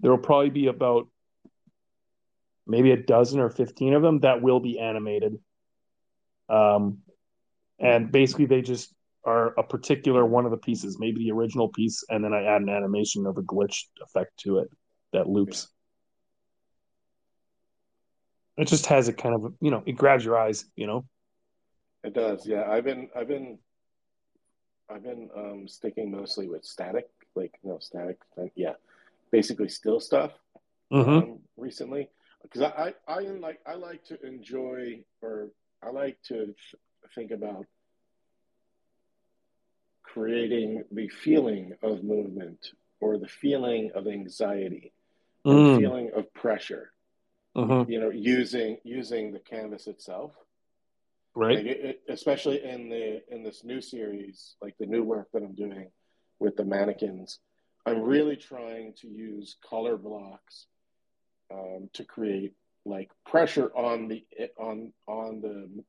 [0.00, 1.08] There will probably be about
[2.66, 5.38] maybe a dozen or fifteen of them that will be animated.
[6.48, 6.98] Um,
[7.78, 8.94] and basically they just
[9.24, 12.62] are a particular one of the pieces, maybe the original piece, and then I add
[12.62, 14.70] an animation of a glitch effect to it
[15.12, 15.68] that loops.
[18.56, 21.04] It just has a kind of you know it grabs your eyes, you know.
[22.06, 22.70] It does, yeah.
[22.70, 23.58] I've been, I've been,
[24.88, 28.20] I've been um, sticking mostly with static, like no static,
[28.54, 28.74] yeah,
[29.32, 30.30] basically still stuff
[30.92, 31.10] mm-hmm.
[31.10, 32.08] um, recently
[32.42, 35.48] because I, I, I like, I like to enjoy or
[35.82, 36.54] I like to
[37.12, 37.66] think about
[40.04, 44.92] creating the feeling of movement or the feeling of anxiety,
[45.44, 45.74] mm.
[45.74, 46.92] the feeling of pressure.
[47.56, 47.90] Mm-hmm.
[47.90, 50.32] You know, using using the canvas itself
[51.36, 51.58] right?
[51.58, 55.54] Like it, especially in the in this new series, like the new work that I'm
[55.54, 55.90] doing
[56.40, 57.38] with the mannequins,
[57.84, 60.66] I'm really trying to use color blocks
[61.52, 64.24] um, to create like pressure on the
[64.58, 65.84] on on the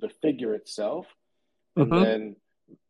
[0.00, 1.06] the figure itself,
[1.76, 2.02] and mm-hmm.
[2.02, 2.36] then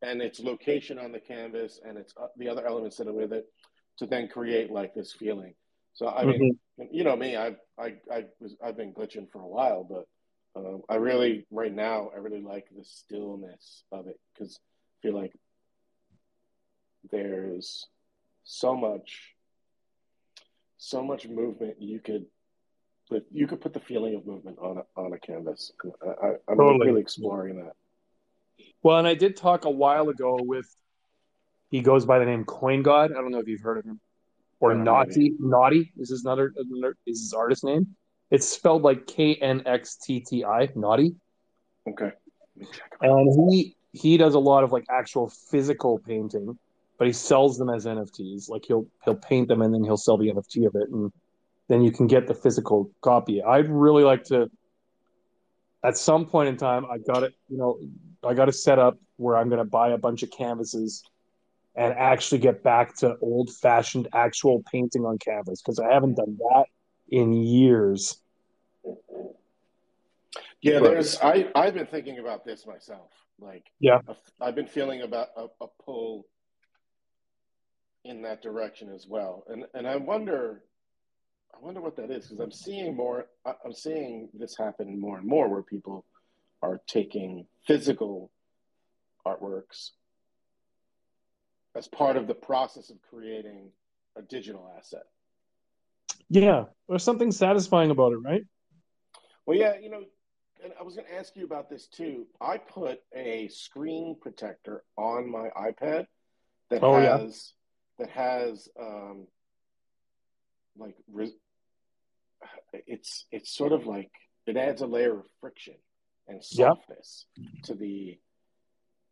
[0.01, 3.33] and its location on the canvas and its uh, the other elements that are with
[3.33, 3.47] it
[3.99, 5.55] to then create like this feeling.
[5.95, 6.95] So I mean, mm-hmm.
[6.95, 10.07] you know me, I I I was I've been glitching for a while, but
[10.57, 15.15] um, I really, right now, I really like the stillness of it because I feel
[15.15, 15.33] like
[17.11, 17.87] there's
[18.45, 19.35] so much,
[20.79, 22.25] so much movement you could,
[23.11, 25.73] but you could put the feeling of movement on a, on a canvas.
[26.03, 26.87] I, am totally.
[26.87, 27.73] really exploring that.
[28.83, 30.67] Well, and I did talk a while ago with,
[31.69, 33.11] he goes by the name Coin God.
[33.11, 34.01] I don't know if you've heard of him,
[34.61, 35.35] or Naughty.
[35.39, 36.53] Naughty This is his another
[37.07, 37.97] is his artist name.
[38.31, 41.15] It's spelled like K N X T T I, naughty.
[41.89, 42.13] Okay.
[43.01, 46.59] And he he does a lot of like actual physical painting,
[46.99, 48.49] but he sells them as NFTs.
[48.49, 51.13] Like he'll he'll paint them and then he'll sell the NFT of it, and
[51.69, 53.43] then you can get the physical copy.
[53.43, 54.51] I'd really like to.
[55.85, 57.35] At some point in time, I got it.
[57.49, 57.79] You know,
[58.27, 61.05] I got to set up where I'm going to buy a bunch of canvases
[61.77, 66.37] and actually get back to old fashioned actual painting on canvas because I haven't done
[66.39, 66.65] that
[67.09, 68.19] in years.
[70.61, 71.19] Yeah, But- there's.
[71.21, 73.11] I I've been thinking about this myself.
[73.39, 74.01] Like, Yeah.
[74.41, 76.27] I've been feeling about a, a pull
[78.05, 80.63] in that direction as well, and and I wonder,
[81.55, 83.27] I wonder what that is because I'm seeing more.
[83.45, 86.05] I'm seeing this happen more and more where people
[86.63, 88.31] are taking physical
[89.27, 89.91] artworks
[91.75, 93.71] as part of the process of creating
[94.17, 95.05] a digital asset.
[96.29, 98.43] Yeah, there's something satisfying about it, right?
[99.47, 100.03] Well, yeah, you know,
[100.63, 102.27] and I was going to ask you about this too.
[102.41, 106.07] I put a screen protector on my iPad
[106.71, 107.19] that Oh, yeah.
[107.19, 107.53] has
[107.99, 109.27] that has um,
[110.77, 110.97] like
[112.73, 114.11] it's it's sort of like
[114.47, 115.75] it adds a layer of friction
[116.29, 116.71] and Yeah.
[116.71, 117.27] softness
[117.65, 118.19] to the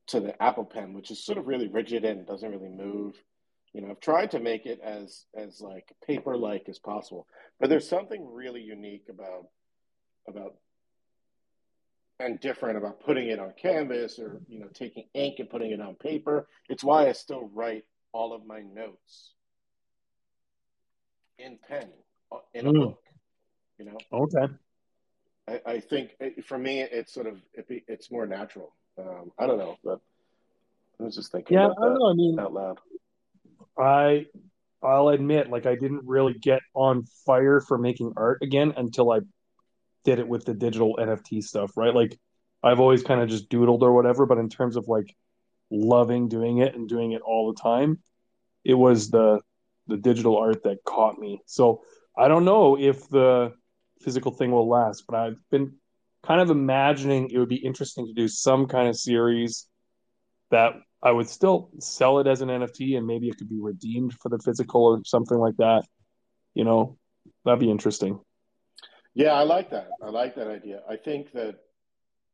[0.08, 3.14] to the Apple Pen, which is sort of really rigid and doesn't really move.
[3.75, 7.27] You know, I've tried to make it as as like paper like as possible,
[7.59, 9.49] but there's something really unique about
[10.29, 10.55] about
[12.20, 15.81] and different about putting it on canvas or you know taking ink and putting it
[15.81, 16.47] on paper.
[16.68, 19.33] It's why I still write all of my notes
[21.39, 21.91] in pen
[22.31, 22.81] uh, in a Mm.
[22.81, 23.01] book.
[23.79, 24.55] You know, Okay.
[25.49, 28.72] I, I think it, for me it's sort of it be, it's more natural.
[28.97, 30.01] Um, I don't know, but
[31.01, 32.11] I was just thinking Yeah, I don't that know.
[32.11, 32.79] I mean, out loud.
[33.79, 34.27] I
[34.83, 39.20] I'll admit, like I didn't really get on fire for making art again until I
[40.05, 41.95] did it with the digital NFT stuff, right?
[41.95, 42.18] Like
[42.62, 45.14] I've always kind of just doodled or whatever, but in terms of like
[45.70, 48.01] loving doing it and doing it all the time,
[48.64, 49.41] it was the
[49.87, 51.43] the digital art that caught me.
[51.47, 51.83] So
[52.16, 53.53] I don't know if the
[54.01, 55.75] physical thing will last, but I've been
[56.22, 59.66] kind of imagining it would be interesting to do some kind of series
[60.51, 64.14] that I would still sell it as an NFT and maybe it could be redeemed
[64.14, 65.84] for the physical or something like that.
[66.55, 66.96] You know,
[67.44, 68.20] that'd be interesting.
[69.12, 69.90] Yeah, I like that.
[70.02, 70.80] I like that idea.
[70.88, 71.57] I think that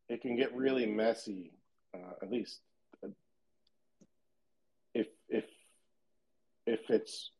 [0.08, 1.52] it can get really messy,
[1.94, 2.60] uh, at least
[3.04, 3.08] uh,
[4.94, 5.44] if if
[6.66, 7.32] if it's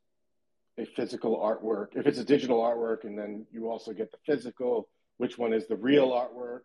[0.79, 4.89] a physical artwork, if it's a digital artwork, and then you also get the physical,
[5.19, 6.61] which one is the real artwork,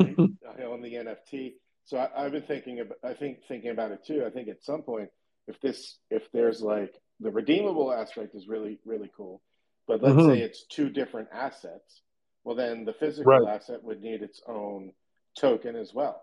[0.00, 0.16] right?
[0.18, 1.54] on the NFT.
[1.84, 4.24] So I, I've been thinking about, I think thinking about it too.
[4.26, 5.08] I think at some point,
[5.48, 9.42] if this, if there's like the redeemable aspect is really really cool,
[9.86, 10.26] but let's Mhm.
[10.26, 12.02] say it's two different assets,
[12.44, 13.48] well then the physical Right.
[13.48, 14.92] asset would need its own
[15.38, 16.22] token as well,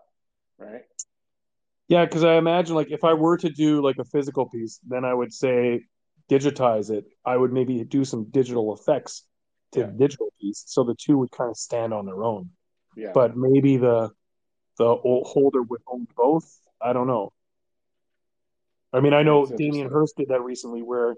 [0.58, 0.82] right?
[1.88, 5.04] Yeah, because I imagine like if I were to do like a physical piece, then
[5.04, 5.82] I would say
[6.30, 7.04] digitize it.
[7.24, 9.24] I would maybe do some digital effects
[9.72, 9.86] to Yeah.
[9.86, 12.50] the digital piece, so the two would kind of stand on their own.
[12.96, 13.12] Yeah.
[13.12, 14.10] But maybe the
[14.80, 16.58] the holder would own both.
[16.80, 17.32] I don't know.
[18.94, 19.90] I mean, I know Damien.
[19.90, 21.14] Hirst did that recently, where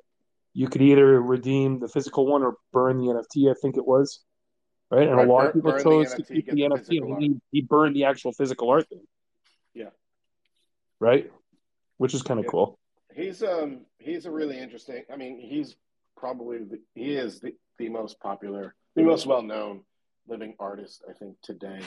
[0.53, 3.49] you could either redeem the physical one or burn the NFT.
[3.51, 4.21] I think it was
[4.91, 7.23] right, and Right, a lot burn- of people chose to keep the the NFT, and
[7.23, 9.07] he, he burned the actual physical art thing.
[9.75, 9.91] Yeah.
[10.99, 11.31] Right,
[11.99, 12.51] which is kind of Yeah.
[12.51, 12.79] cool.
[13.15, 15.05] He's um he's a really interesting.
[15.11, 15.77] I mean, he's
[16.17, 19.85] probably the, he is the, the most popular, the most well known
[20.27, 21.81] living artist I think today,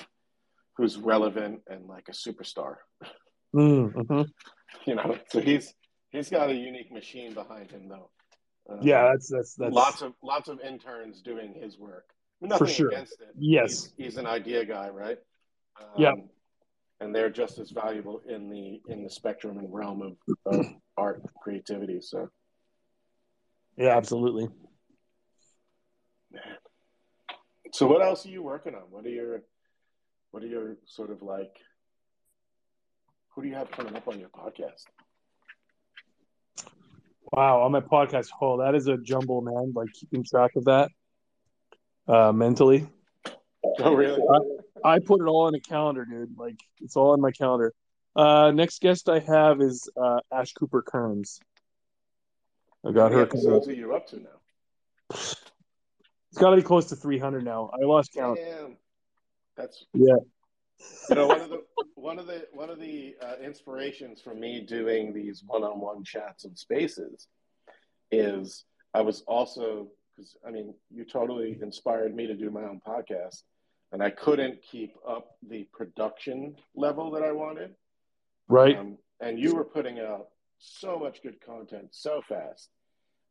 [0.78, 2.76] who's relevant and like a superstar.
[3.55, 4.21] Mm-hmm.
[4.86, 5.73] You know, so he's
[6.09, 8.09] he's got a unique machine behind him though.
[8.69, 12.09] Um, Yeah, that's that's that's lots of lots of interns doing his work.
[12.41, 12.89] Nothing sure.
[12.89, 13.30] against it.
[13.38, 13.91] Yes.
[13.95, 15.17] he's, he's an idea guy, right?
[15.80, 16.13] Um, Yeah.
[16.99, 20.65] and they're just as valuable in the in the spectrum and realm of, of
[20.97, 22.01] art and creativity.
[22.01, 22.30] So.
[23.78, 24.49] yeah, absolutely.
[27.71, 28.84] So what else are you working on?
[28.89, 29.41] What are your
[30.36, 31.55] what are your sort of like
[33.29, 34.83] who do you have coming up on your podcast?
[37.31, 39.71] Wow, on my podcast, oh, that is a jumble, man.
[39.73, 40.89] Like keeping track of that
[42.05, 42.86] uh, mentally.
[43.79, 44.21] Oh really?
[44.83, 46.38] I put it all in a calendar, dude.
[46.38, 47.71] Like it's all in my calendar.
[48.13, 51.39] Uh, next guest I have is uh, Ash Cooper Kearns.
[52.86, 53.23] I got How her.
[53.23, 55.11] episodes are you up to now?
[55.11, 57.71] It's got to be close to 300 now.
[57.73, 58.38] I lost count.
[58.38, 58.75] Damn.
[59.58, 60.16] That's Yeah.
[61.10, 61.64] You know, one of the
[61.95, 66.58] one of the one of the uh, inspirations for me doing these one-on-one chats and
[66.58, 67.28] spaces
[68.12, 72.82] is I was also because I mean you totally inspired me to do my own
[72.86, 73.43] podcast,
[73.91, 77.76] and I couldn't keep up the production level that I wanted.
[78.47, 78.78] Right.
[78.78, 80.28] Um, and you were putting out
[80.60, 82.70] so much good content so fast.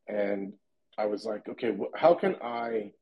[0.08, 0.52] And
[0.98, 2.92] I was like, okay, wh- how can I,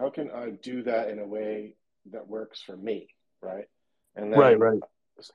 [0.00, 1.74] how can I do that in a way
[2.10, 3.08] that works for me?
[3.42, 3.66] Right.
[4.16, 4.80] And then Right, right.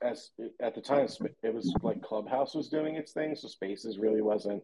[0.02, 1.06] as at the time,
[1.44, 3.36] it was like Clubhouse was doing its thing.
[3.36, 4.62] So spaces really wasn't,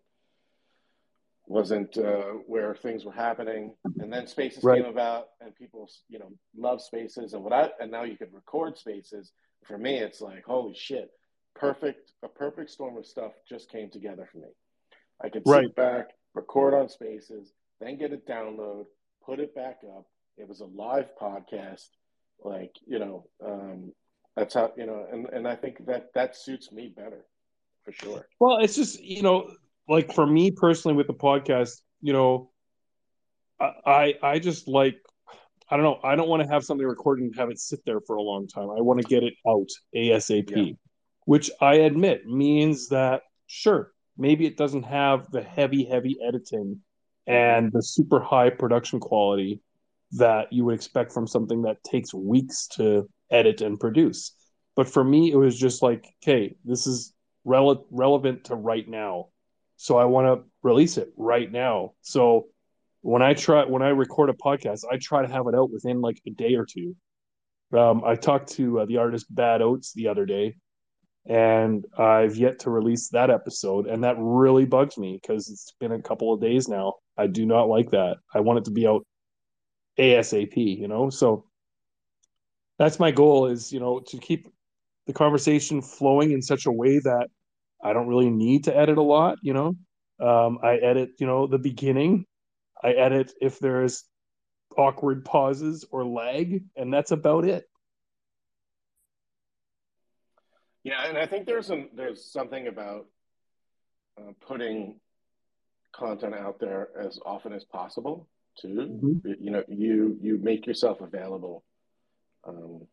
[1.46, 3.74] wasn't uh, where things were happening.
[4.00, 4.82] And then Spaces Right.
[4.82, 7.34] came about, and people, you know, love Spaces.
[7.34, 9.32] And what I and now you can record Spaces.
[9.64, 11.10] For me, it's like holy shit,
[11.54, 14.48] perfect a perfect storm of stuff just came together for me.
[15.20, 15.66] I could Right.
[15.66, 18.86] sit back, record on Spaces, then get it download,
[19.24, 20.06] put it back up.
[20.36, 21.88] It was a live podcast,
[22.42, 23.26] like you know.
[23.44, 23.92] Um,
[24.36, 27.26] that's how you know, and, and I think that that suits me better,
[27.84, 28.26] for sure.
[28.40, 29.50] Well, it's just you know,
[29.88, 32.50] like for me personally with the podcast, you know,
[33.60, 34.96] I I, just like
[35.68, 36.00] I don't know.
[36.02, 38.46] I don't want to have something recorded and have it sit there for a long
[38.48, 38.70] time.
[38.70, 40.72] I want to get it out ASAP, Yeah.
[41.26, 46.80] which I admit means that sure, maybe it doesn't have the heavy, heavy editing
[47.26, 49.60] and the super high production quality
[50.12, 54.32] that you would expect from something that takes weeks to edit and produce.
[54.76, 57.14] But for me, it was just like, okay, this is
[57.46, 59.28] rele- relevant to right now.
[59.76, 61.92] So I want to release it right now.
[62.02, 62.46] So
[63.00, 66.00] when I try, when I record a podcast, I try to have it out within
[66.00, 66.94] like a day or two.
[67.76, 70.56] Um, I talked to uh, the artist Bad Oats the other day,
[71.26, 75.92] and I've yet to release that episode, and that really bugs me because it's been
[75.92, 76.94] a couple of days now.
[77.16, 78.16] I do not like that.
[78.34, 79.06] I want it to be out
[79.98, 81.10] ASAP, you know.
[81.10, 81.44] So
[82.78, 84.48] that's my goal is, you know, to keep
[85.06, 87.28] the conversation flowing in such a way that
[87.82, 89.76] I don't really need to edit a lot, you know.
[90.20, 92.26] Um, I edit, you know, the beginning.
[92.82, 94.04] I edit if there's
[94.76, 97.64] awkward pauses or lag, and that's about it.
[100.84, 103.06] Yeah, and I think there's some there's something about
[104.18, 104.98] uh, putting
[105.92, 108.28] content out there as often as possible
[108.60, 108.68] too.
[108.68, 109.36] Mhm.
[109.40, 111.64] You know, you you make yourself available
[112.44, 112.86] um,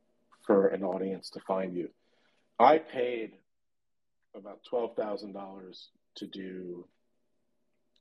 [0.46, 1.90] for an audience to find you.
[2.60, 3.38] I paid
[4.36, 6.88] about twelve thousand dollars to do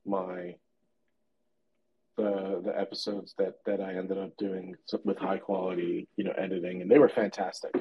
[0.05, 0.55] my
[2.17, 6.81] the the episodes that that I ended up doing with high quality, you know, editing,
[6.81, 7.73] and they were fantastic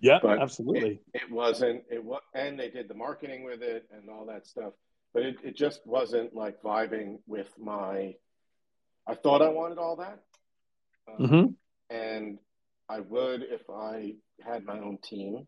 [0.00, 1.00] Yeah, But absolutely.
[1.14, 4.74] it wasn't it was and they did the marketing with it and all that stuff
[5.18, 8.14] but it, it just wasn't like vibing with my
[9.08, 10.22] i thought i wanted all that
[11.08, 11.54] um, Mhm.
[11.90, 12.38] and
[12.88, 15.44] i would if i had my own team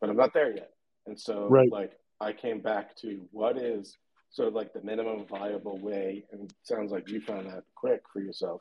[0.00, 0.72] but i'm not there yet
[1.06, 1.72] and so Right.
[1.72, 3.96] like i came back to what is
[4.28, 8.02] sort of like the minimum viable way and it sounds like you found that quick
[8.12, 8.60] for yourself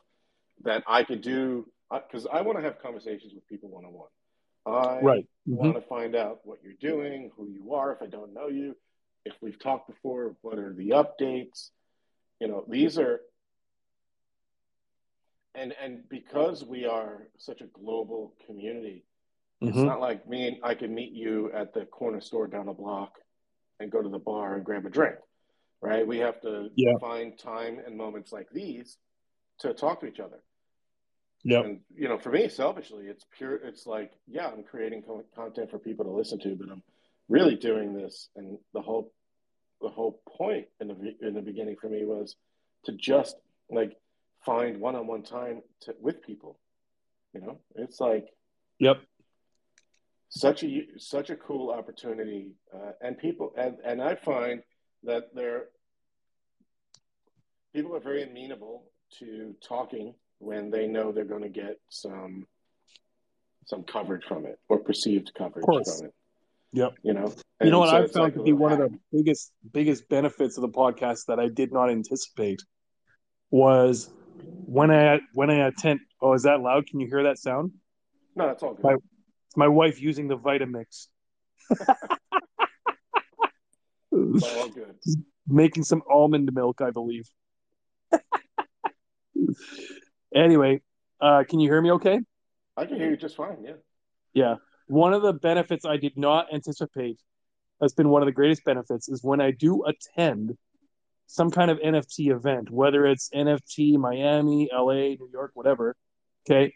[0.63, 4.09] that i could do because i want to have conversations with people one-on-one
[4.67, 5.27] i Right.
[5.49, 5.57] Mhm.
[5.57, 8.75] want to find out what you're doing, who you are, if I don't know you,
[9.25, 11.71] if we've talked before, what are the updates?
[12.39, 13.21] You know, these are
[15.55, 19.05] and and because we are such a global community,
[19.61, 19.85] it's Mhm.
[19.85, 23.19] not like me and I can meet you at the corner store down the block
[23.79, 25.15] and go to the bar and grab a drink.
[25.81, 26.05] Right?
[26.05, 26.97] We have to Yeah.
[26.99, 28.97] find time and moments like these
[29.59, 30.41] to talk to each other.
[31.43, 31.65] Yep.
[31.65, 33.55] And you know, for me, selfishly, it's pure.
[33.57, 36.83] It's like, yeah, I'm creating co- content for people to listen to, but I'm
[37.29, 39.13] really doing this, and the whole,
[39.81, 42.35] the whole point in the in the beginning for me was
[42.85, 43.35] to just
[43.69, 43.97] like
[44.45, 46.59] find one-on-one time to, with people.
[47.33, 48.27] You know, it's like
[48.79, 49.01] Yep.
[50.29, 54.61] such a such a cool opportunity, uh, and people, and and I find
[55.03, 55.65] that there,
[57.73, 58.83] people are very amenable
[59.19, 62.47] to talking when they know they're going to get some
[63.65, 66.13] some coverage from it or perceived coverage from it.
[66.75, 66.93] Yep.
[67.03, 69.53] You know, You know what so I've found like to be one of the biggest
[69.71, 72.61] biggest benefits of the podcast that I did not anticipate
[73.49, 74.09] was
[74.65, 76.01] when I when I attend.
[76.21, 76.85] Oh, is that loud?
[76.87, 77.71] Can you hear that sound?
[78.35, 78.83] No, it's all good.
[78.83, 78.93] My-
[79.47, 81.07] It's my wife using the Vitamix,
[84.11, 84.95] It's all good.
[85.47, 87.23] making some almond milk, I believe.
[90.33, 90.81] anyway,
[91.21, 91.91] uh, can you hear me?
[91.91, 92.19] Okay.
[92.75, 93.63] I can hear you just fine.
[93.63, 93.73] Yeah.
[94.33, 94.55] Yeah.
[94.87, 97.19] One of the benefits I did not anticipate
[97.81, 100.57] has been one of the greatest benefits is when I do attend
[101.27, 105.95] some kind of NFT event, whether it's NFT Miami, LA, New York, whatever.
[106.47, 106.73] Okay.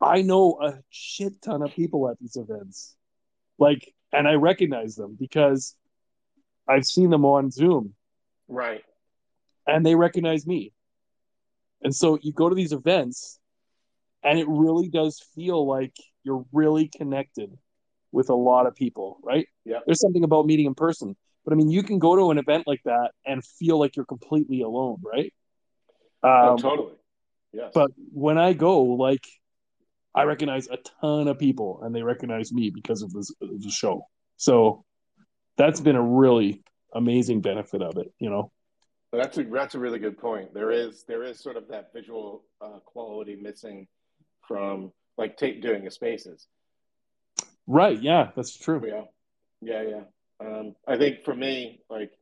[0.00, 2.94] I know a shit ton of people at these events.
[3.58, 5.74] Like, and I recognize them because
[6.68, 7.94] I've seen them on Zoom
[8.46, 8.82] Right.
[9.66, 10.72] and they recognize me.
[11.82, 13.38] And so you go to these events
[14.22, 17.56] and it really does feel like you're really connected
[18.12, 19.46] with a lot of people, right?
[19.64, 19.80] Yeah.
[19.86, 21.16] There's something about meeting in person.
[21.44, 24.04] But I mean, you can go to an event like that and feel like you're
[24.04, 25.32] completely alone, right?
[26.22, 26.94] oh, Um, totally.
[27.52, 27.70] Yes.
[27.72, 29.26] but when I go, like,
[30.14, 33.70] I recognize a ton of people and they recognize me because of this of the
[33.70, 34.06] show.
[34.36, 34.84] So
[35.56, 36.62] that's been a really
[36.92, 38.52] amazing benefit of it, you know?
[39.12, 40.52] That's a that's a really good point.
[40.52, 43.86] There is there is sort of that visual uh, quality missing
[44.46, 46.46] from like tape doing a spaces.
[47.66, 48.00] Right.
[48.00, 48.82] Yeah, that's true.
[48.86, 49.02] Yeah,
[49.60, 50.02] yeah, yeah.
[50.40, 52.12] Um, I think for me, like,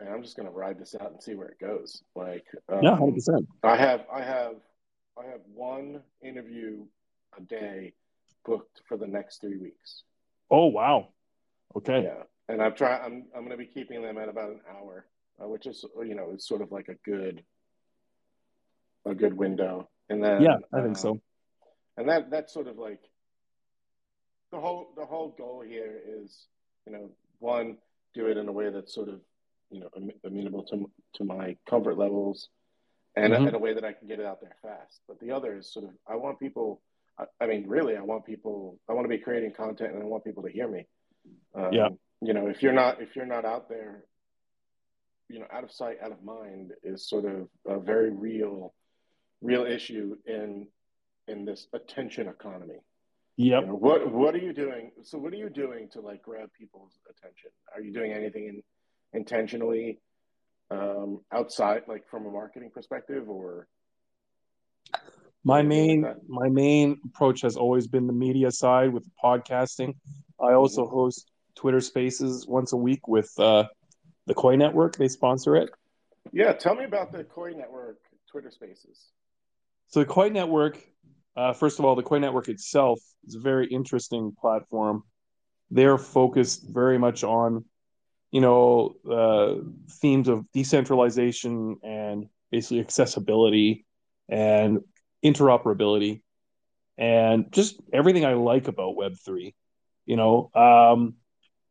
[0.00, 2.02] I'm just gonna ride this out and see where it goes.
[2.16, 3.46] Like, um, yeah, hundred percent.
[3.62, 4.56] I have I have
[5.16, 6.84] I have one interview
[7.38, 7.92] a day
[8.44, 10.02] booked for the next three weeks.
[10.50, 11.08] Oh wow.
[11.76, 12.02] Okay.
[12.04, 13.00] Yeah, and I'm trying.
[13.02, 15.06] I'm I'm going to be keeping them at about an hour,
[15.42, 17.42] uh, which is you know is sort of like a good
[19.06, 19.88] a good window.
[20.08, 21.20] And then yeah, I think uh, so.
[21.96, 23.00] And that that's sort of like
[24.50, 26.46] the whole the whole goal here is
[26.86, 27.78] you know one
[28.14, 29.20] do it in a way that's sort of
[29.70, 29.90] you know
[30.24, 32.48] amenable to to my comfort levels
[33.16, 33.48] and Mhm.
[33.48, 35.00] in a way that I can get it out there fast.
[35.06, 36.82] But the other is sort of I want people.
[37.16, 38.78] I, I mean, really, I want people.
[38.88, 40.86] I want to be creating content, and I want people to hear me.
[41.54, 41.88] Um, Yeah.
[42.20, 44.04] You know, if you're not if you're not out there,
[45.28, 48.74] you know, out of sight, out of mind is sort of a very real,
[49.44, 50.66] real issue in
[51.28, 52.80] in this attention economy.
[53.36, 53.62] Yep.
[53.62, 54.90] You know, what what are you doing?
[55.02, 57.50] So what are you doing to like grab people's attention?
[57.74, 58.62] Are you doing anything in,
[59.12, 60.00] intentionally
[60.70, 63.68] um, outside, like from a marketing perspective, or
[65.44, 69.94] My Anything like main my main approach has always been the media side with podcasting.
[70.40, 73.64] I also host Twitter Spaces once a week with uh,
[74.26, 74.96] the Koii Network.
[74.96, 75.70] They sponsor it.
[76.32, 76.52] yeah?
[76.52, 77.98] Tell me about the Koii Network
[78.30, 79.10] Twitter Spaces.
[79.88, 80.78] So the Koii Network,
[81.36, 85.04] uh, first of all, the Koii Network itself is a very interesting platform.
[85.70, 87.64] They're focused very much on,
[88.30, 89.62] you know, uh,
[90.00, 93.86] themes of decentralization and basically accessibility
[94.28, 94.80] and
[95.24, 96.22] interoperability
[96.98, 99.54] and just everything I like about Web three.
[100.06, 101.14] You know, um,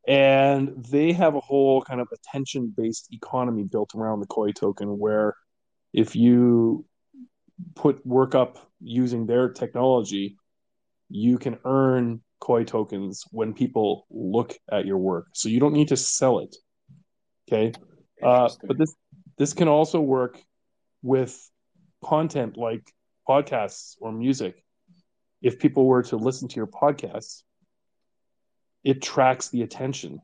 [0.07, 4.97] and they have a whole kind of attention based economy built around the Koi token,
[4.97, 5.36] where
[5.93, 6.86] if you
[7.76, 10.38] put work up using their technology,
[11.09, 15.28] you can earn koii tokens when people look at your work.
[15.34, 16.55] So you don't need to sell it.
[17.47, 17.74] Okay.
[18.22, 18.93] Uh, but this
[19.38, 20.41] this can also work
[21.01, 21.38] with
[22.03, 22.91] content like
[23.28, 24.64] podcasts or music.
[25.41, 27.43] If people were to listen to your podcasts,
[28.84, 30.20] it tracks the attention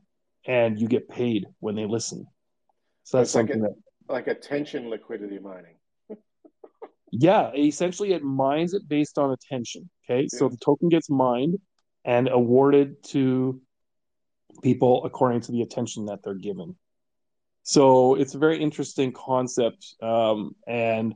[0.46, 2.26] and you get paid when they listen.
[3.04, 3.74] So that's It's like something a- that
[4.08, 5.76] like attention liquidity mining.
[7.10, 9.90] Yeah, essentially it mines it based on attention.
[10.04, 11.58] Okay, so the token gets mined
[12.04, 13.60] and awarded to
[14.62, 16.76] people according to the attention that they're given.
[17.62, 21.14] So it's a very interesting concept, um, and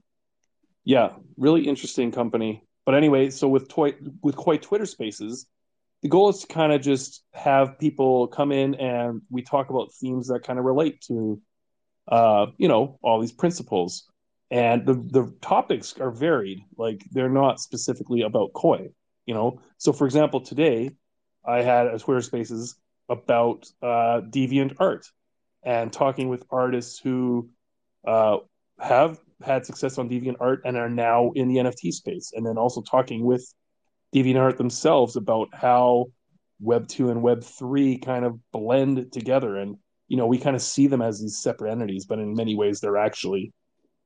[0.85, 2.63] yeah, really interesting company.
[2.85, 5.47] But anyway, so with toy with Koii Twitter Spaces,
[6.03, 9.95] the goal is to kind of just have people come in and we talk about
[10.01, 11.41] themes that kind of relate to,
[12.09, 14.07] uh, you know, all these principles
[14.55, 18.89] and the the topics are varied like they're not specifically about koii
[19.27, 19.61] you know?
[19.79, 20.91] So for example today
[21.45, 22.77] i had a twitter spaces
[23.09, 25.07] about uh, deviant art
[25.63, 27.51] and talking with artists who
[28.07, 28.39] uh,
[28.79, 32.33] have had success on deviant art and are now in the nft space.
[32.35, 33.45] And then also talking with
[34.15, 36.07] deviant art themselves about how
[36.61, 39.57] web 2 and web 3 kind of blend together.
[39.57, 39.77] And
[40.09, 42.79] you know we kind of see them as these separate entities but in many ways
[42.79, 43.53] they're actually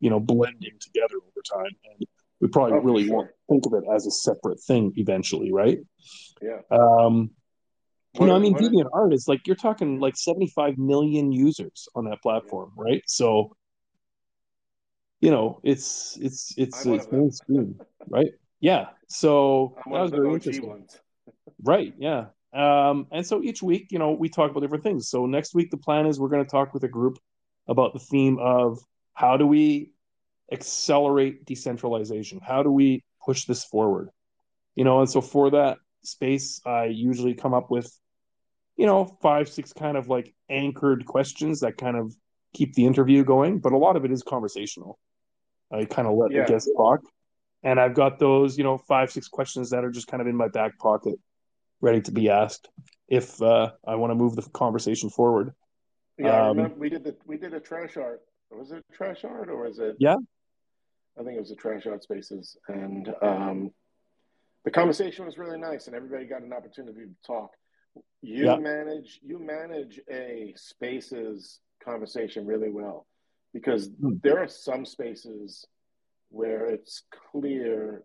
[0.00, 2.06] you know blending together over time and
[2.40, 3.14] we probably Oh, really sure.
[3.16, 5.78] won't think of it as a separate thing eventually right
[6.42, 6.60] Yeah.
[6.70, 7.30] um
[8.14, 11.32] you know i mean what is- deviant art is like you're talking like 75 million
[11.32, 13.54] users on that platform right so
[15.20, 20.32] you know it's it's it's I'm it's mainstream right yeah so I'm that was very
[20.34, 20.88] interesting.
[21.64, 21.92] Right.
[21.98, 22.26] Yeah.
[22.52, 25.08] Um, and so each week, you know, we talk about different things.
[25.08, 27.18] So next week, the plan is we're going to talk with a group
[27.66, 28.78] about the theme of
[29.18, 29.90] how do we
[30.52, 32.38] accelerate decentralization?
[32.40, 34.10] How do we push this forward?
[34.76, 37.90] You know, and so for that space, I usually come up with,
[38.76, 42.14] you know, five, six kind of like anchored questions that kind of
[42.54, 43.58] keep the interview going.
[43.58, 45.00] But a lot of it is conversational.
[45.72, 46.42] I kind of let Yeah.
[46.42, 47.00] the guests talk.
[47.64, 50.36] And I've got those, you know, five, six questions that are just kind of in
[50.36, 51.18] my back pocket
[51.80, 52.68] ready to be asked
[53.08, 55.54] if uh, I want to move the conversation forward.
[56.18, 58.22] Yeah, Um, we did the we did a trash art.
[58.50, 59.96] Was it trash art or was it?
[59.98, 60.16] Yeah.
[61.18, 63.70] I think it was a trash art spaces, and um,
[64.64, 67.50] the conversation was really nice, and everybody got an opportunity to talk.
[68.22, 68.56] You Yeah.
[68.56, 73.06] manage you manage a spaces conversation really well
[73.52, 74.18] because Hmm.
[74.22, 75.66] there are some spaces
[76.30, 78.04] where it's clear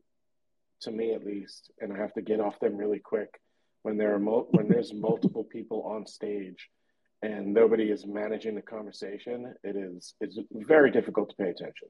[0.81, 3.39] to me at least, and I have to get off them really quick
[3.83, 6.69] when there are mul- when there's multiple people on stage
[7.23, 11.87] and nobody is managing the conversation, it is it's very difficult to pay attention.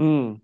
[0.00, 0.40] Mm.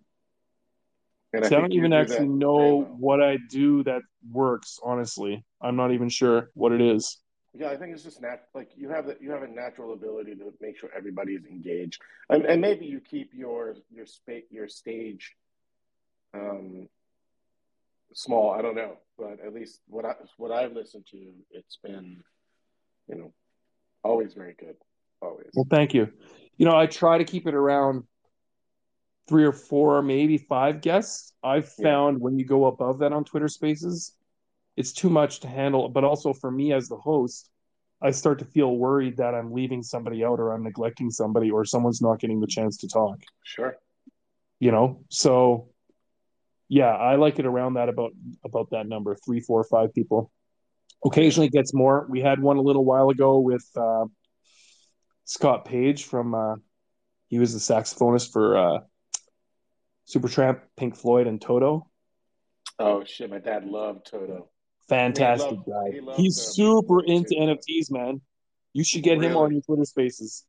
[1.33, 2.97] And See, I, don't even do actually know well.
[2.99, 4.79] what I do that works.
[4.83, 7.19] Honestly, I'm not even sure what it is.
[7.55, 10.37] Yeah, I think it's just nat- like you have that you have a natural ability
[10.37, 14.69] to make sure everybody is engaged, and, and maybe you keep your your space your
[14.69, 15.35] stage
[16.35, 16.89] um,
[18.15, 18.53] small.
[18.53, 22.23] I don't know, but at least what I what I've listened to, it's been
[23.09, 23.33] you know
[24.09, 24.77] always very good,
[25.21, 25.51] always.
[25.55, 26.09] Well, thank you.
[26.57, 28.05] You know, I try to keep it around
[29.29, 31.35] three or four, maybe five guests.
[31.43, 31.85] I've Yeah.
[31.85, 34.17] found when you go above that on Twitter Spaces,
[34.77, 35.89] it's too much to handle.
[35.89, 37.51] But also for me as the host,
[38.01, 41.65] I start to feel worried that I'm leaving somebody out or I'm neglecting somebody or
[41.65, 43.23] someone's not getting the chance to talk.
[43.43, 43.77] Sure.
[44.61, 45.69] You know, so
[46.69, 48.13] yeah, I like it around that about
[48.45, 50.31] about that number three, four, five people.
[51.05, 52.07] Occasionally gets more.
[52.09, 54.07] We had one a little while ago with uh,
[55.25, 56.35] Scott Page from.
[56.35, 56.57] Uh,
[57.29, 58.79] he was the saxophonist for uh,
[60.09, 61.89] Supertramp, Pink Floyd, and Toto.
[62.79, 64.49] Oh shit, my dad loved Toto.
[64.89, 65.93] Fantastic He loved- guy.
[65.93, 67.41] he loved, He's super into too.
[67.41, 68.21] NFTs, man.
[68.73, 70.45] You should get him on your Twitter Spaces.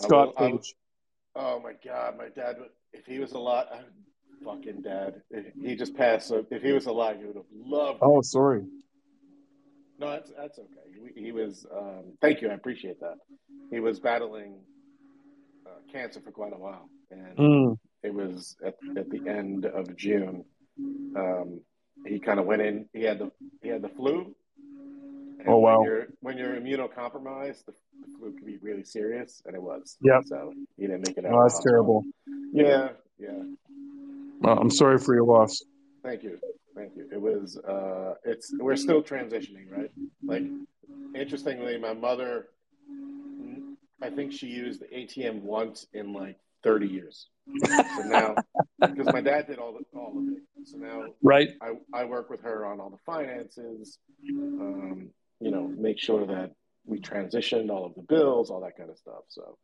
[0.00, 0.74] Scott will- Page.
[1.34, 2.56] Oh my god, my dad!
[2.92, 3.66] If he was alive,
[4.44, 5.22] fucking dad.
[5.60, 6.28] He just passed.
[6.28, 7.98] So if he was alive, he would have loved.
[8.02, 8.62] Oh, sorry.
[9.98, 11.12] No, that's that's okay.
[11.14, 11.66] He, he was.
[11.74, 13.14] Um, thank you, I appreciate that.
[13.70, 14.54] He was battling
[15.66, 17.78] uh, cancer for quite a while, and Mm.
[18.02, 20.44] it was at, at the end of June.
[20.78, 21.60] Um,
[22.06, 22.88] he kind of went in.
[22.92, 23.30] He had the
[23.62, 24.34] he had the flu.
[25.38, 25.78] And Oh, wow.
[25.78, 29.96] When you're, when you're immunocompromised, the, the flu can be really serious, and it was.
[30.00, 30.20] Yeah.
[30.26, 31.32] So he didn't make it out.
[31.34, 32.04] Oh, that's terrible.
[32.52, 33.42] Yeah, yeah.
[34.40, 35.62] Well, I'm sorry for your loss.
[36.02, 36.38] Thank you,
[36.76, 37.08] thank you.
[37.10, 37.56] It was.
[37.58, 39.90] Uh, it's we're still transitioning, right?
[40.24, 40.44] Like,
[41.14, 42.48] interestingly, my mother,
[44.02, 47.28] I think she used the ATM once in like 30 years.
[47.96, 48.34] So now,
[48.80, 51.50] because my dad did all the, all of it, so now Right.
[51.62, 53.98] I, I work with her on all the finances,
[54.30, 55.10] um,
[55.40, 56.52] you know, make sure that
[56.84, 59.24] we transitioned all of the bills, all that kind of stuff.
[59.28, 59.56] So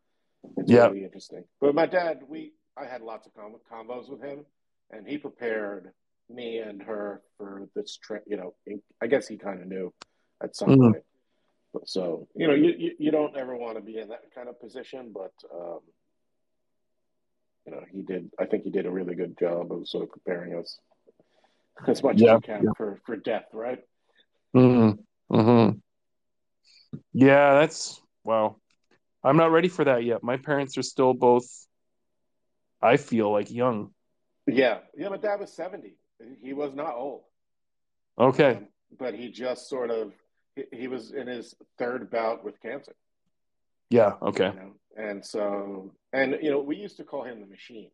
[0.57, 0.87] it's Yeah.
[0.87, 1.45] really interesting.
[1.61, 4.47] But my dad, we I had lots of com- combos with him,
[4.91, 5.91] and he prepared
[6.35, 8.25] me and her for this trip.
[8.27, 8.55] You know,
[9.01, 9.93] I guess he kind of knew
[10.43, 10.93] at some Mhm.
[10.93, 11.05] point.
[11.73, 14.49] But so you know, you, you you don't ever want to be in that kind
[14.49, 15.81] of position, but um,
[17.67, 18.31] you know, he did.
[18.39, 20.79] I think he did a really good job of sort of preparing us
[21.87, 23.81] as much Yeah, as you can for for death, right?
[24.55, 25.35] Mm-hmm.
[25.35, 25.79] Mm-hmm.
[27.13, 28.57] Yeah, that's wow.
[29.25, 30.23] I'm not ready for that yet.
[30.23, 31.47] My parents are still both.
[32.83, 33.95] I feel like young.
[34.47, 35.09] Yeah, yeah.
[35.09, 35.97] My dad was seventy.
[36.43, 37.23] He was not old.
[38.19, 38.57] Okay.
[38.57, 38.69] Um,
[38.99, 40.13] but he just sort of
[40.57, 42.95] he, he was in his third bout with cancer.
[43.91, 44.15] Yeah.
[44.23, 44.49] Okay.
[44.49, 47.91] You know, and so and you know we used to call him the machine,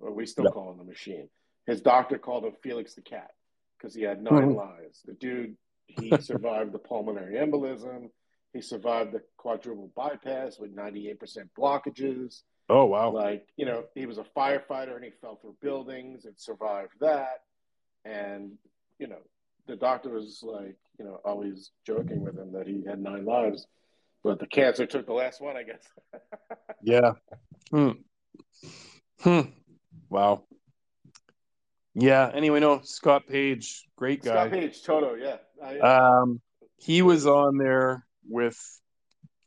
[0.00, 0.50] or we still Yeah.
[0.50, 1.28] call him the machine.
[1.66, 3.30] His doctor called him Felix the cat
[3.78, 4.56] because he had 9 Mhm.
[4.56, 5.02] lives.
[5.04, 5.56] The dude
[5.86, 8.10] he survived the pulmonary embolism.
[8.52, 12.42] He survived the quadruple bypass with ninety eight percent blockages.
[12.68, 13.10] Oh wow.
[13.10, 17.42] Like, you know, he was a firefighter and he fell through buildings and survived that.
[18.04, 18.52] And,
[18.98, 19.18] you know,
[19.66, 23.66] the doctor was like, you know, always joking with him that he had nine lives,
[24.22, 25.82] but the cancer took the last one, I guess.
[26.86, 27.12] Yeah.
[27.70, 27.92] Hmm.
[29.20, 29.40] Hmm.
[30.10, 30.44] Wow.
[31.94, 32.30] Yeah.
[32.34, 34.32] Anyway, no, Scott Page, great guy.
[34.32, 35.36] Scott Page, Toto, yeah.
[35.64, 36.42] I, Um,
[36.76, 38.58] he was on there with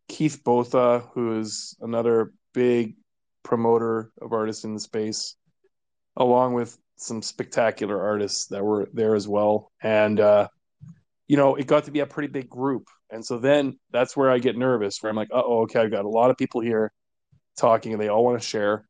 [0.07, 2.95] Keith Botha, who is another big
[3.43, 5.35] promoter of artists in the space,
[6.15, 9.71] along with some spectacular artists that were there as well.
[9.81, 10.49] And uh,
[11.27, 12.87] you know, it got to be a pretty big group.
[13.09, 16.05] And so then that's where I get nervous, where I'm like, oh, okay, I've got
[16.05, 16.91] a lot of people here
[17.57, 18.85] talking, and they all want to share.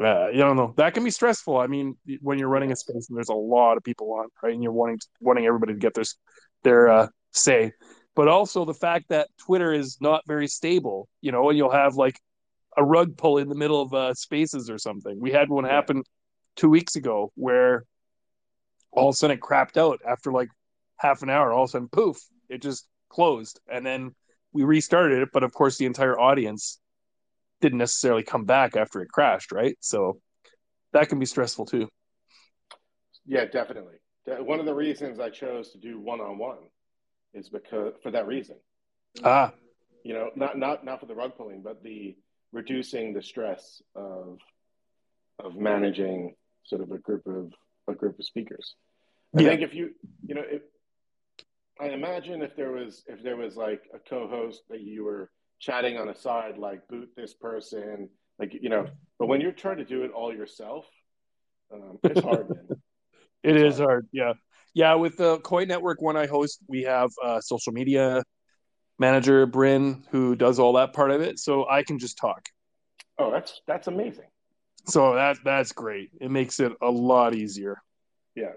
[0.00, 1.58] Uh, you don't know that can be stressful.
[1.58, 4.54] I mean, when you're running a space and there's a lot of people on, right,
[4.54, 6.04] and you're wanting wanting everybody to get their
[6.62, 7.72] their uh, say,
[8.14, 11.08] but also the fact that Twitter is not very stable.
[11.20, 12.18] You know, and you'll have like
[12.76, 15.18] a rug pull in the middle of uh, spaces or something.
[15.20, 16.04] We had one happen
[16.58, 17.84] two weeks ago where
[18.92, 20.48] all of a sudden it crapped out after like
[20.98, 21.52] half an hour.
[21.52, 22.18] All of a sudden, poof,
[22.50, 24.14] it just closed, and then
[24.52, 25.30] we restarted it.
[25.32, 26.80] But of course, the entire audience
[27.60, 29.76] didn't necessarily come back after it crashed, right?
[29.80, 30.20] So
[30.92, 31.88] that can be stressful too.
[33.26, 33.96] yeah, definitely.
[34.26, 36.58] One of the reasons I chose to do one on one
[37.32, 38.56] is because for that reason.
[39.24, 39.52] Ah,
[40.04, 42.16] You know, not not not for the rug pulling, but the
[42.52, 44.38] reducing the stress of
[45.38, 46.34] of managing
[46.68, 47.52] sort of a group of
[47.88, 48.74] a group of speakers.
[49.36, 49.48] I Yeah.
[49.48, 49.90] think if you
[50.26, 50.62] you know if
[51.80, 55.96] I imagine if there was if there was like a co-host that you were chatting
[55.96, 58.08] on a side, like boot this person,
[58.38, 58.86] like you know.
[59.18, 60.86] But when you're trying to do it all yourself,
[61.72, 62.68] um, it's hard, man.
[63.44, 64.08] It is hard.
[64.12, 64.32] Yeah.
[64.74, 64.94] Yeah.
[64.94, 68.24] With the Koii Network one I host, we have a social media
[68.98, 71.38] manager, Bryn, who does all that part of it.
[71.38, 72.48] So I can just talk.
[73.16, 74.26] Oh, that's that's amazing.
[74.86, 76.10] So that that's great.
[76.20, 77.82] It makes it a lot easier.
[78.34, 78.52] Yeah.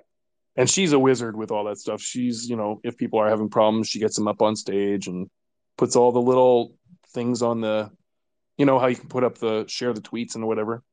[0.56, 2.02] And she's a wizard with all that stuff.
[2.02, 5.30] She's, you know, if people are having problems, she gets them up on stage and
[5.78, 6.76] puts all the little
[7.14, 7.90] things on the,
[8.58, 10.84] you know, how you can put up the share the tweets and whatever.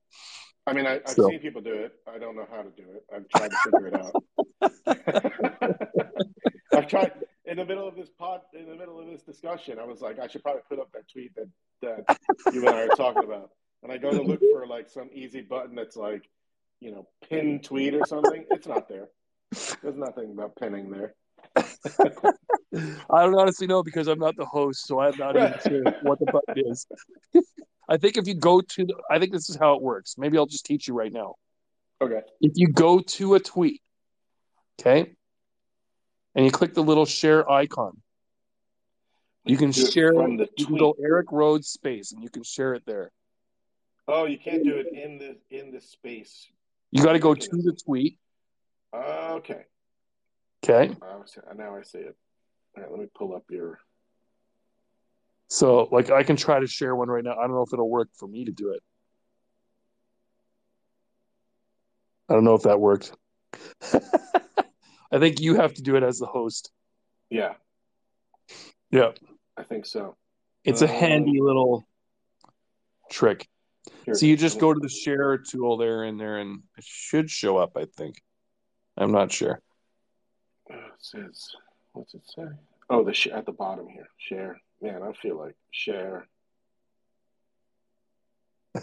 [0.66, 1.92] I mean, I, I've So- seen people do it.
[2.06, 3.04] I don't know how to do it.
[3.14, 4.12] I've tried to figure it out.
[6.72, 7.12] I've tried
[7.46, 9.78] in the middle of this pod, in the middle of this discussion.
[9.78, 11.48] I was like, I should probably put up that tweet that
[11.82, 12.18] that
[12.54, 13.50] you and I are talking about.
[13.82, 16.28] And I go to look for like some easy button that's like,
[16.80, 18.44] you know, pin tweet or something.
[18.50, 19.08] It's not there.
[19.82, 21.14] There's nothing about pinning there.
[21.56, 26.18] I don't honestly know because I'm not the host, so I'm not even sure what
[26.18, 26.86] the button is.
[27.88, 30.16] I think if you go to the, I think this is how it works.
[30.18, 31.36] Maybe I'll just teach you right now.
[32.00, 32.20] Okay.
[32.40, 33.80] If you go to a tweet,
[34.80, 35.14] okay,
[36.34, 38.02] and you click the little share icon,
[39.44, 40.12] you can share.
[40.12, 40.80] from the You can tweet.
[40.80, 43.10] go Eric Rhodes space, and you can share it there.
[44.08, 46.46] Oh, you can't do it in the in the space.
[46.90, 48.18] You got to go to the tweet,
[48.94, 49.66] Okay.
[50.64, 50.94] okay.
[51.00, 52.16] Now I see it.
[52.76, 53.78] All right, let me pull up your.
[55.48, 57.32] So, like, I can try to share one right now.
[57.32, 58.82] I don't know if it'll work for me to do it.
[62.28, 63.12] I don't know if that worked.
[65.10, 66.70] I think you have to do it as the host.
[67.30, 67.54] Yeah,
[68.90, 69.12] Yeah.
[69.56, 70.16] I think so.
[70.64, 71.86] It's a Um, handy little
[73.10, 73.48] trick.
[74.04, 77.30] Here, So you just go to the share tool there in there, and it should
[77.30, 78.16] show up, I think.
[78.96, 79.60] I'm not sure.
[80.70, 81.50] Uh, It says,
[81.92, 82.44] what's it say?
[82.90, 84.08] Oh, the sh- at the bottom here.
[84.18, 84.60] Share.
[84.80, 86.26] Man, I feel like share.
[88.74, 88.80] I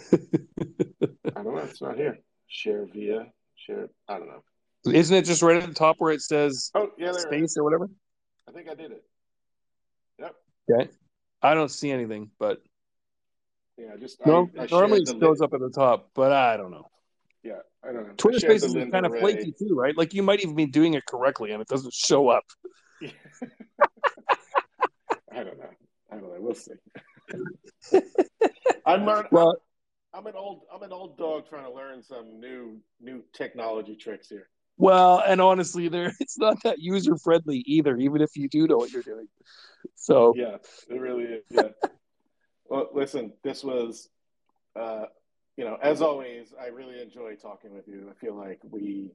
[1.36, 1.58] don't know.
[1.58, 2.20] It's not here.
[2.48, 3.28] Share via.
[3.56, 3.90] Share.
[4.08, 4.44] I don't know.
[4.92, 7.24] Isn't it just right at the top where it says Oh, yeah, there it is.
[7.24, 7.90] space or whatever?
[8.48, 9.04] I think I did it.
[10.20, 10.36] Yep.
[10.70, 10.90] Okay.
[11.42, 12.60] I don't see anything, but
[13.78, 16.56] Yeah, just no, I, I normally it the shows up at the top, but I
[16.56, 16.88] don't know.
[17.44, 18.14] Yeah, I don't know.
[18.18, 19.96] Twitter Spaces is kind of Ray- flaky too, right?
[19.98, 22.46] Like you might even be doing it correctly and it doesn't show up.
[25.32, 25.70] I don't know.
[26.10, 26.38] I don't know.
[26.40, 26.72] We'll see.
[28.86, 29.28] I'm learning.
[29.32, 29.58] Well,
[30.14, 30.62] I'm an old.
[30.74, 34.48] I'm an old dog trying to learn some new new technology tricks here.
[34.78, 38.78] well, and honestly, there it's not that user friendly either, even if you do know
[38.78, 39.28] what you're doing.
[39.96, 40.58] So Yeah,
[40.90, 41.44] it really is.
[41.50, 41.70] Yeah.
[42.70, 44.10] Well, listen, this was,
[44.76, 45.06] uh,
[45.58, 48.10] you know, as always, I really enjoy talking with you.
[48.12, 49.14] I feel like we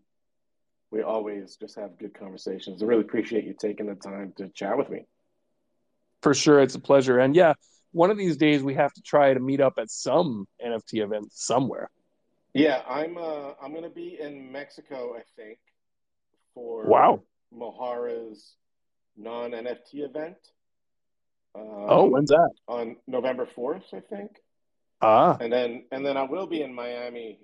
[0.90, 2.82] we always just have good conversations.
[2.82, 5.06] I really appreciate you taking the time to chat with me.
[6.22, 7.18] for sure, it's a pleasure.
[7.18, 7.54] And yeah,
[7.92, 11.32] one of these days we have to try to meet up at some NFT event
[11.32, 11.90] somewhere.
[12.54, 13.16] Yeah, I'm.
[13.18, 15.58] Uh, I'm going to be in Mexico, I think,
[16.54, 17.22] for Wow.
[17.54, 18.56] Mohara's
[19.16, 20.36] non NFT event.
[21.54, 22.50] Um, Oh, when's that?
[22.68, 24.30] on November fourth, I think.
[25.02, 27.40] Ah, and then and then I will be in Miami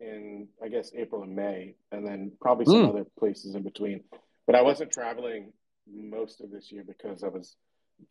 [0.00, 2.88] in I guess April and May, and then probably some Hmm.
[2.90, 4.04] other places in between.
[4.46, 5.52] But I wasn't traveling
[5.90, 7.56] most of this year because I was,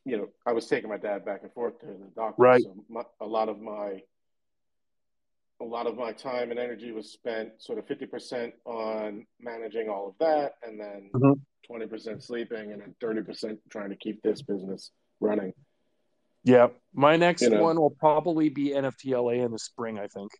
[0.05, 2.41] you know, I was taking my dad back and forth to the doctor.
[2.41, 2.61] Right.
[2.63, 4.01] So my, a lot of my
[5.61, 9.89] a lot of my time and energy was spent sort of fifty percent on managing
[9.89, 11.39] all of that, and then Mhm.
[11.67, 14.91] 20 percent sleeping, and then thirty percent trying to keep this business
[15.21, 15.53] running.
[16.43, 16.67] yeah.
[16.93, 17.61] My next You know.
[17.61, 20.31] one will probably be NFTLA in the spring, I think.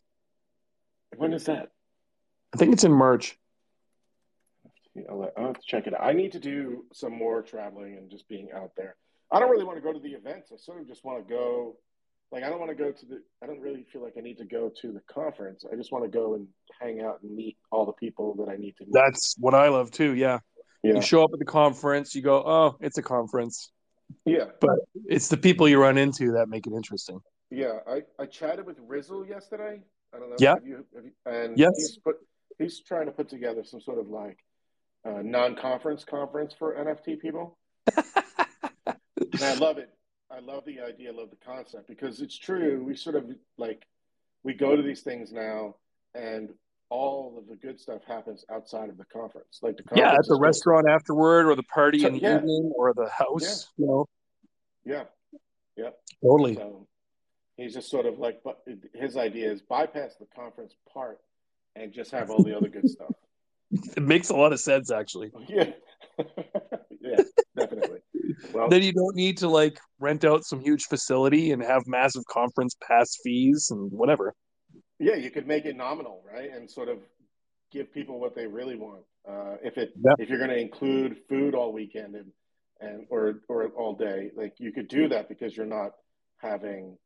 [1.16, 1.70] When is that?
[2.54, 3.38] I think it's in March.
[5.08, 6.02] I'll, have to check it out.
[6.02, 8.96] I need to do some more traveling and just being out there.
[9.30, 10.52] I don't really want to go to the events.
[10.52, 11.76] I sort of just want to go.
[12.30, 13.22] Like I don't want to go to the.
[13.42, 15.64] I don't really feel like I need to go to the conference.
[15.70, 16.46] I just want to go and
[16.80, 18.92] hang out and meet all the people that I need to meet.
[18.92, 20.14] That's what I love too.
[20.14, 20.40] Yeah.
[20.82, 23.70] yeah, You show up at the conference, you go, oh, it's a conference.
[24.24, 27.20] Yeah, But It's the people you run into that make it interesting.
[27.50, 27.78] yeah.
[27.86, 29.80] I, I chatted with Rizzle yesterday.
[30.14, 30.36] I don't know.
[30.38, 30.54] Yeah.
[30.54, 31.72] Have you, have you, and Yes.
[31.76, 32.16] he's put.
[32.58, 34.38] He's trying to put together some sort of like
[35.06, 37.58] uh, non-conference conference for NFT people.
[39.34, 39.88] And I love it.
[40.30, 42.82] I love the idea, I love the concept because it's true.
[42.84, 43.24] We sort of
[43.56, 43.86] like
[44.44, 45.76] we go to these things now,
[46.14, 46.50] and
[46.92, 49.60] all of the good stuff happens outside of the conference.
[49.62, 50.40] Like the yeah, at the is good.
[50.40, 52.36] restaurant afterward, or the party in the Yeah.
[52.36, 53.72] evening, or the house.
[53.78, 54.08] You know,
[54.84, 55.04] Yeah.
[56.22, 56.56] totally.
[56.56, 56.86] So
[57.56, 58.62] he's just sort of like, but
[58.94, 61.20] his idea is bypass the conference part
[61.76, 63.14] and just have all the other good stuff.
[63.96, 65.32] It makes a lot of sense, actually.
[65.48, 65.72] Yeah.
[67.00, 67.22] yeah,
[68.52, 72.22] well, then you don't need to like rent out some huge facility and have massive
[72.26, 74.34] conference pass fees and whatever.
[75.02, 76.98] Yeah, you could make it nominal, right, and sort of
[77.72, 79.02] give people what they really want.
[79.28, 82.30] Uh, if it if you're going to include food all weekend and
[82.80, 85.90] and or or all day, like you could do that because you're not
[86.38, 86.96] having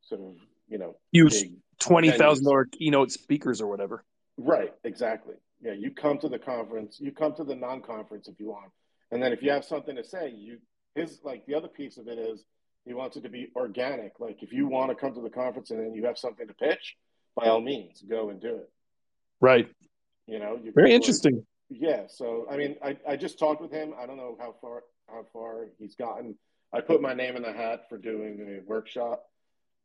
[0.00, 0.36] sort of
[0.68, 1.34] you know huge
[1.78, 4.04] twenty thousand dollar keynote speakers or whatever.
[4.38, 5.34] Right, exactly.
[5.60, 8.72] Yeah, you come to the conference, you come to the non-conference if you want,
[9.10, 10.58] and then if you have something to say, you
[10.94, 12.44] his like the other piece of it is
[12.84, 14.18] he wants it to be organic.
[14.18, 16.54] Like if you want to come to the conference and then you have something to
[16.54, 16.96] pitch,
[17.34, 18.70] by all means, go and do it.
[19.40, 19.68] Right.
[20.26, 21.44] You know, you very interesting.
[21.68, 22.04] Yeah.
[22.08, 23.94] So I mean, I, I just talked with him.
[23.98, 26.36] I don't know how far how far he's gotten.
[26.72, 29.24] I put my name in the hat for doing a workshop.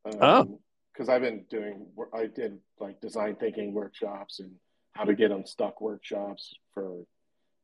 [0.06, 0.60] Um, oh.
[0.94, 4.52] Because I've been doing, I did like design thinking workshops and
[4.94, 7.04] how to get unstuck workshops for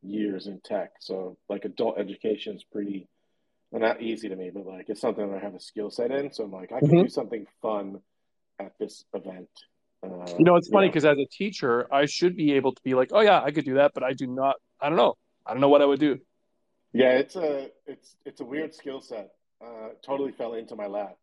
[0.04, 0.92] years in tech.
[1.00, 3.08] So like adult education is pretty
[3.74, 6.12] well, not easy to me, but like it's something that I have a skill set
[6.12, 6.32] in.
[6.32, 7.02] So I'm like, I can mm-hmm.
[7.02, 8.02] do something fun
[8.60, 9.50] at this event.
[10.04, 12.94] Uh, you know, it's funny because as a teacher, I should be able to be
[12.94, 14.58] like, oh yeah, I could do that, but I do not.
[14.80, 15.16] I don't know.
[15.44, 16.20] I don't know what I would do.
[16.94, 19.32] Yeah, it's a it's it's a weird skill set.
[19.60, 21.18] Uh, totally fell into my lap.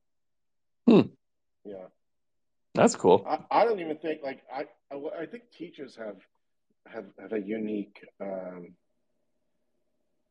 [0.88, 1.02] Hmm.
[1.64, 1.86] Yeah.
[2.74, 3.24] That's cool.
[3.28, 6.16] I, I don't even think like I, I, I think teachers have
[6.88, 8.04] have have a unique.
[8.20, 8.74] Um,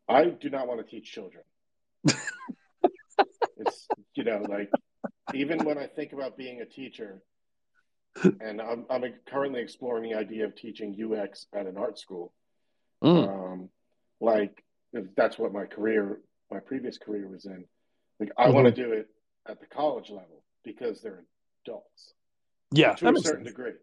[0.10, 1.44] I do not want to teach children.
[3.58, 4.70] It's you know like
[5.34, 7.22] even when I think about being a teacher,
[8.41, 12.34] and I'm I'm currently exploring the idea of teaching UX at an art school.
[13.04, 13.28] Mm.
[13.28, 13.70] Um,
[14.20, 14.64] like
[15.16, 16.20] that's what my career,
[16.52, 17.66] my previous career was in.
[18.20, 18.54] Like I mm-hmm.
[18.54, 19.08] want to do it
[19.47, 21.24] at the college level because they're
[21.66, 22.14] adults.
[22.72, 23.47] Yeah, to a certain sense.
[23.47, 23.74] degree.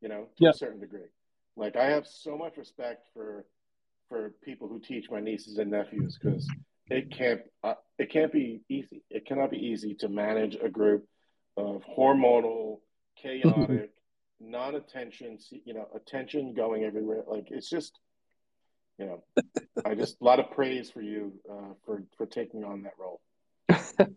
[0.00, 0.50] You know, to yeah.
[0.50, 1.08] a certain degree.
[1.56, 3.44] Like I have so much respect for
[4.08, 6.48] for people who teach my nieces and nephews because
[6.90, 9.02] it can't uh, it can't be easy.
[9.10, 11.06] It cannot be easy to manage a group
[11.56, 12.78] of hormonal,
[13.20, 13.90] chaotic,
[14.40, 17.22] non-attention, you know, attention going everywhere.
[17.26, 17.98] Like it's just,
[18.98, 19.24] you know,
[19.84, 23.20] I just a lot of praise for you uh, for for taking on that role.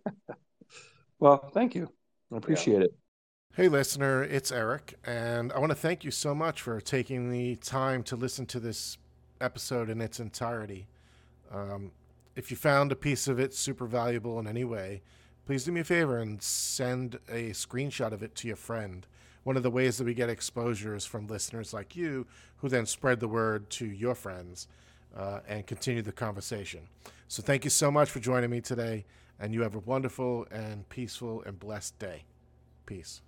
[1.20, 1.90] well, thank you.
[2.32, 2.86] I appreciate yeah.
[2.86, 2.96] it.
[3.54, 7.58] Hey, listener, it's Eric, and I want to thank you so much for taking the
[7.58, 8.98] time to listen to this
[9.42, 10.88] episode in its entirety.
[11.52, 11.92] Um,
[12.42, 15.04] if you found a piece of it super valuable in any way,
[15.46, 19.06] please do me a favor and send a screenshot of it to your friend.
[19.44, 22.26] One of the ways that we get exposure is from listeners like you
[22.58, 24.68] who then spread the word to your friends
[25.16, 26.88] uh, and continue the conversation.
[27.28, 29.06] So, thank you so much for joining me today,
[29.40, 32.24] and you have a wonderful and peaceful and blessed day.
[32.88, 33.22] Peace.